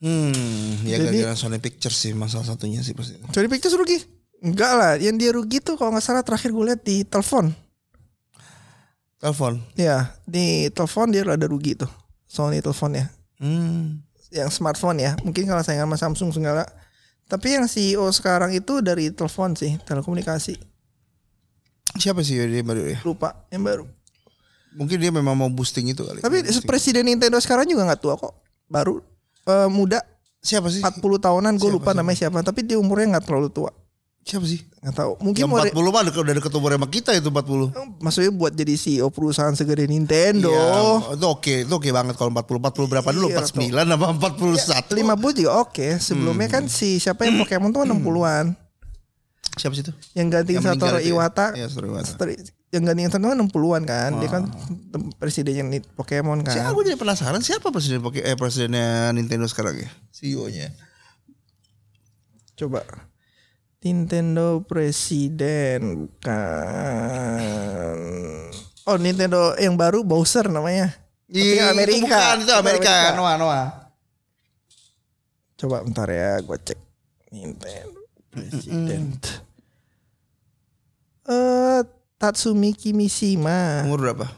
[0.02, 0.34] Hmm,
[0.82, 3.22] ya Jadi- gara-gara Sony Pictures sih masalah satunya sih pasti.
[3.28, 4.02] Sony Pictures rugi
[4.42, 7.54] enggak lah yang dia rugi tuh kalau nggak salah terakhir gue lihat di telepon
[9.16, 9.62] Telepon.
[9.76, 11.92] ya di telepon dia ada rugi tuh
[12.26, 14.02] Sony teleponnya Hmm.
[14.30, 16.66] yang smartphone ya mungkin kalau saingan sama Samsung segala
[17.26, 20.58] tapi yang CEO sekarang itu dari telepon sih telekomunikasi
[21.94, 22.98] Siapa sih dia baru ya?
[23.04, 23.86] lupa yang baru
[24.72, 26.18] Mungkin dia memang mau boosting itu kali.
[26.20, 28.34] tapi presiden Nintendo sekarang juga nggak tua kok
[28.66, 29.04] baru
[29.44, 30.00] eh, muda
[30.38, 30.82] siapa sih?
[30.82, 31.98] 40 tahunan gue lupa sih?
[31.98, 33.72] namanya siapa tapi dia umurnya nggak terlalu tua
[34.22, 34.62] Siapa sih?
[34.78, 37.74] nggak tahu mungkin mau 40 mah udah deket umur sama kita itu 40.
[38.00, 42.62] maksudnya buat jadi CEO perusahaan segede Nintendo Iya, itu oke, itu oke banget kalau 40.
[42.62, 43.28] 40 berapa dulu?
[43.28, 44.94] Iya, 49 apa 41?
[44.94, 46.56] 50 juga oke sebelumnya Hmm.
[46.56, 48.46] kan si siapa yang Pokemon tuh 60-an
[49.52, 49.94] Siapa sih itu?
[50.14, 51.02] yang meninggal Satoru ya?
[51.04, 52.08] Iwata Iya, Satoru Iwata.
[52.08, 54.48] Satoru- yang gantiin Satoru 60-an kan dia kan
[54.88, 59.76] tem- presidennya Pokemon kan Siapa gue jadi penasaran siapa presiden Poke- eh presidennya Nintendo sekarang
[59.78, 59.92] ya?
[60.10, 60.72] CEO-nya.
[62.54, 62.86] coba
[63.80, 67.90] Nintendo presiden bukan
[68.84, 70.94] oh Nintendo yang baru Bowser namanya
[71.26, 71.96] Tapi Iya, Amerika.
[71.98, 72.92] Itu bukan, itu Amerika.
[72.94, 73.16] Amerika.
[73.16, 73.68] Noah, Noah.
[75.56, 76.80] coba bentar ya gue cek
[77.32, 78.00] Nintendo
[78.30, 79.18] presiden
[81.24, 81.82] eh
[82.22, 84.30] Tatsumi Kimishima Umur berapa?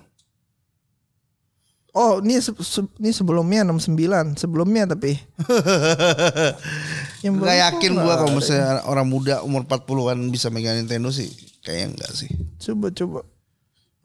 [1.94, 5.14] Oh, ini se- se- ini sebelumnya 69, sebelumnya tapi.
[7.24, 11.30] Yang Gak yakin gua kalau misalnya orang muda umur 40-an bisa megang Nintendo sih.
[11.62, 12.30] Kayaknya enggak sih.
[12.58, 13.20] Coba coba.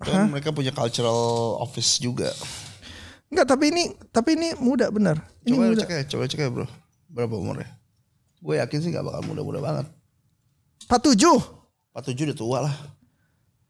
[0.05, 1.17] Kan mereka punya cultural
[1.59, 2.29] office juga.
[3.33, 5.25] Enggak, tapi ini tapi ini muda benar.
[5.49, 5.81] Ini Coba muda.
[5.81, 6.67] cek ya, coba cek ya bro.
[7.09, 7.73] Berapa umurnya?
[8.39, 9.87] Gue yakin sih gak bakal muda-muda banget.
[10.85, 11.25] 47.
[11.97, 12.75] 47 udah tua lah.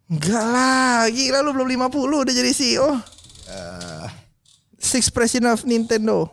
[0.08, 2.96] Enggak lah, gila lu belum 50 udah jadi CEO.
[3.48, 4.08] Eh,
[4.80, 6.32] Six President of Nintendo.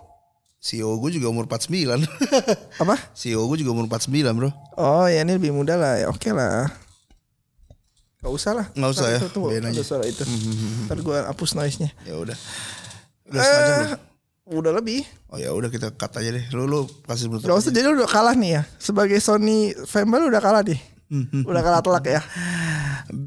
[0.64, 2.08] CEO gue juga umur 49.
[2.82, 2.96] Apa?
[3.12, 4.50] CEO gue juga umur 49 bro.
[4.80, 6.00] Oh, ya ini lebih muda lah.
[6.00, 6.72] Ya oke lah.
[8.24, 8.66] Gak usah lah.
[8.74, 9.84] Nggak usah Ntar ya, itu, Tunggu, biarin aja.
[9.86, 10.24] suara itu.
[10.90, 11.92] Ntar gue hapus noise-nya.
[12.08, 12.38] Ya udah.
[13.30, 13.42] Udah?
[13.44, 13.86] Eh,
[14.50, 15.06] udah lebih.
[15.30, 16.46] Oh ya udah kita cut aja deh.
[16.56, 17.52] Lu lu kasih menutup.
[17.52, 18.62] Gak usah jadi lu udah kalah nih ya.
[18.82, 20.80] Sebagai Sony fanboy lu udah kalah nih.
[21.50, 22.22] udah kalah telak ya.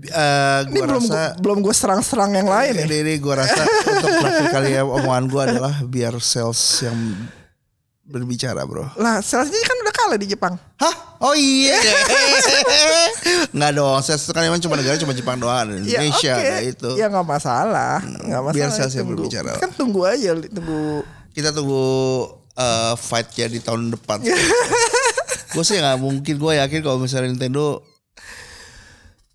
[0.09, 2.85] Eh, Ini gua belum rasa belum gue serang-serang yang lain ya.
[2.91, 6.99] ini, ini gue rasa untuk terakhir kali ya omongan gue adalah biar sales yang
[8.09, 8.89] berbicara bro.
[8.97, 10.57] Lah, salesnya kan udah kalah di Jepang.
[10.81, 10.95] Hah?
[11.21, 11.77] Oh iya.
[13.57, 14.01] Nggak dong.
[14.01, 15.77] Sales itu kan emang cuma negara cuma Jepang doang.
[15.77, 16.47] Indonesia oke.
[16.49, 16.91] ada itu.
[16.97, 18.57] Ya nggak masalah, nggak masalah.
[18.57, 19.29] biar sales yang tunggu.
[19.29, 19.53] berbicara.
[19.61, 21.05] Kan tunggu aja, tunggu.
[21.37, 21.85] Kita tunggu
[22.57, 24.19] eh, fight-nya di tahun depan.
[25.49, 26.35] gue sih nggak mungkin.
[26.37, 27.81] Gue yakin kalau misalnya Nintendo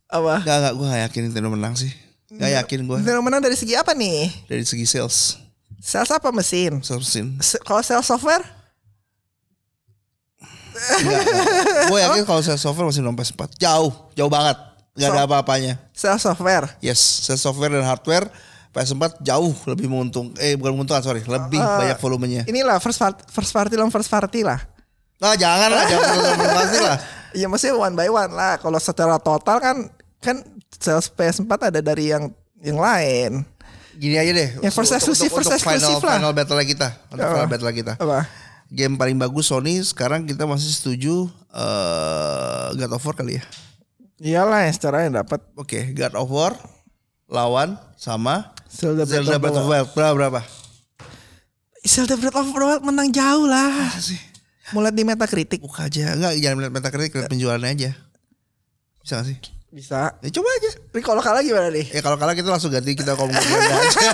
[0.08, 0.42] Apa?
[0.42, 1.90] nggak nggak gue nggak yakin Nintendo menang sih.
[2.30, 4.30] Nggak yakin gue Nintendo menang dari segi apa nih?
[4.46, 5.38] dari segi sales.
[5.78, 6.80] Sales apa mesin?
[6.80, 7.38] Sales mesin.
[7.38, 8.42] Se- Kalau sales software?
[11.90, 13.58] Gue yakin kalau sales software masih belum PS4.
[13.58, 14.58] Jauh, jauh banget.
[14.94, 15.78] Gak ada apa-apanya.
[15.92, 16.70] Sales software.
[16.80, 18.30] Yes, sales software dan hardware
[18.72, 20.34] PS4 jauh lebih menguntung.
[20.38, 22.42] Eh bukan menguntungkan sorry, lebih Eh, banyak volumenya.
[22.46, 24.58] Inilah first party, first party lawan first party lah.
[25.24, 26.12] Nah jangan lah, jangan
[26.60, 26.98] pasti lah.
[27.32, 28.60] Iya maksudnya one by one lah.
[28.60, 29.76] Kalau secara total kan
[30.20, 30.44] kan
[30.76, 32.28] sales PS4 ada dari yang
[32.60, 33.48] yang lain.
[33.96, 34.50] Gini aja deh.
[34.60, 36.20] Yang first untuk- first exclusive lah.
[36.20, 36.88] Final battle kita.
[37.08, 37.94] Untuk final battle kita.
[37.96, 38.28] Apa?
[38.68, 43.44] Game paling bagus Sony sekarang kita masih setuju eh God of War kali ya.
[44.20, 46.54] Iyalah yang secara yang dapat Oke, God of War
[47.30, 49.88] lawan sama Zelda, Zelda Breath of the Wild.
[49.94, 50.42] Berapa berapa?
[51.86, 53.94] Zelda Breath of the Wild menang jauh lah.
[54.00, 54.33] sih?
[54.72, 55.60] Mulai di Metacritic.
[55.60, 56.16] Buka aja.
[56.16, 57.92] Enggak, jangan melihat Metacritic, lihat penjualannya aja.
[59.04, 59.38] Bisa gak sih?
[59.74, 60.16] Bisa.
[60.24, 60.72] Ya coba aja.
[60.80, 61.90] Tapi kalau kalah gimana nih?
[61.92, 64.00] Ya kalau kalah kita langsung ganti kita ngomong Zelda aja.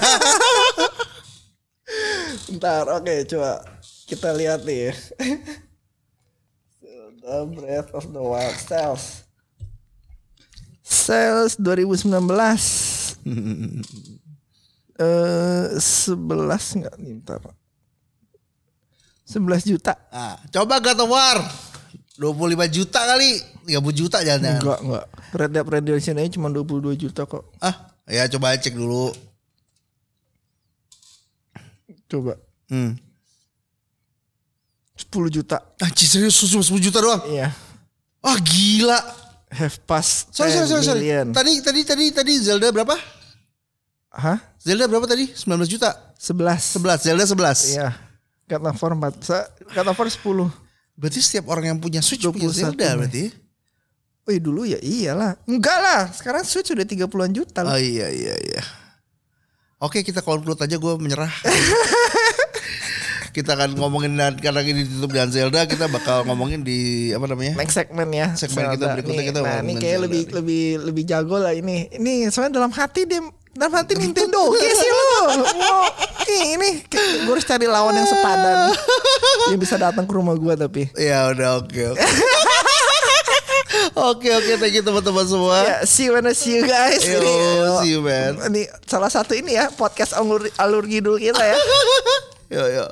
[2.49, 3.61] Bentar, oke coba
[4.09, 4.95] kita lihat nih.
[6.81, 9.29] Zelda Breath of the Wild sales.
[10.81, 12.09] Sales 2019
[14.99, 17.39] eh 11 enggak nih bentar.
[19.29, 19.93] 11 juta.
[20.09, 21.37] Nah, coba God of War.
[22.17, 23.37] 25 juta kali.
[23.69, 24.57] 30 juta jangan.
[24.59, 25.05] Enggak, enggak.
[25.31, 27.45] Red Dead Redemption aja cuma 22 juta kok.
[27.61, 29.13] Ah, Ya coba cek dulu.
[32.09, 32.33] Coba.
[32.67, 32.97] Hmm.
[34.97, 35.61] 10 juta.
[35.79, 37.21] Anjir serius cuma 10 juta doang.
[37.29, 37.53] Iya.
[38.19, 38.99] Ah gila.
[39.49, 41.01] Have passed Sorry, sorry, 10 sorry, sorry.
[41.01, 41.27] million.
[41.33, 42.93] Tadi tadi tadi tadi Zelda berapa?
[44.13, 44.37] Hah?
[44.61, 45.29] Zelda berapa tadi?
[45.33, 45.89] 19 juta.
[46.19, 46.81] 11.
[46.81, 47.77] 11, Zelda 11.
[47.77, 47.89] Iya.
[48.57, 49.21] Of War 4.
[49.21, 50.49] Sa- God of War 10.
[50.97, 52.97] Berarti setiap orang yang punya Switch punya 21 Zelda Mei.
[53.05, 53.23] berarti.
[54.25, 55.37] Wih dulu ya iyalah.
[55.45, 56.01] Enggak lah.
[56.09, 57.61] Sekarang Switch udah 30-an juta.
[57.63, 58.61] Oh iya iya iya.
[59.79, 61.31] Oke kita conclude aja gue menyerah.
[63.29, 67.55] kita akan ngomongin karena ini ditutup dengan Zelda kita bakal ngomongin di apa namanya?
[67.55, 68.35] Next segmen ya.
[68.35, 70.33] Segmen kita berikutnya Nih, kita Nah ini kayak lebih nih.
[70.35, 71.87] lebih lebih jago lah ini.
[71.95, 73.21] Ini soalnya dalam hati dia
[73.55, 74.89] dalam hati Nintendo oke sih
[76.29, 76.69] nih, ini
[77.25, 78.73] gue harus cari lawan yang sepadan
[79.49, 80.83] yang bisa datang ke rumah gue tapi.
[80.97, 82.07] Ya udah oke oke.
[83.99, 85.57] Oke oke thank you teman-teman semua.
[85.61, 87.03] Ya, see you when I see you guys.
[87.03, 87.33] Yo, Ini,
[87.83, 88.41] see you man.
[88.49, 91.57] Ini salah satu ini ya podcast alur alur ngidul kita ya.
[92.49, 92.85] Yo yo.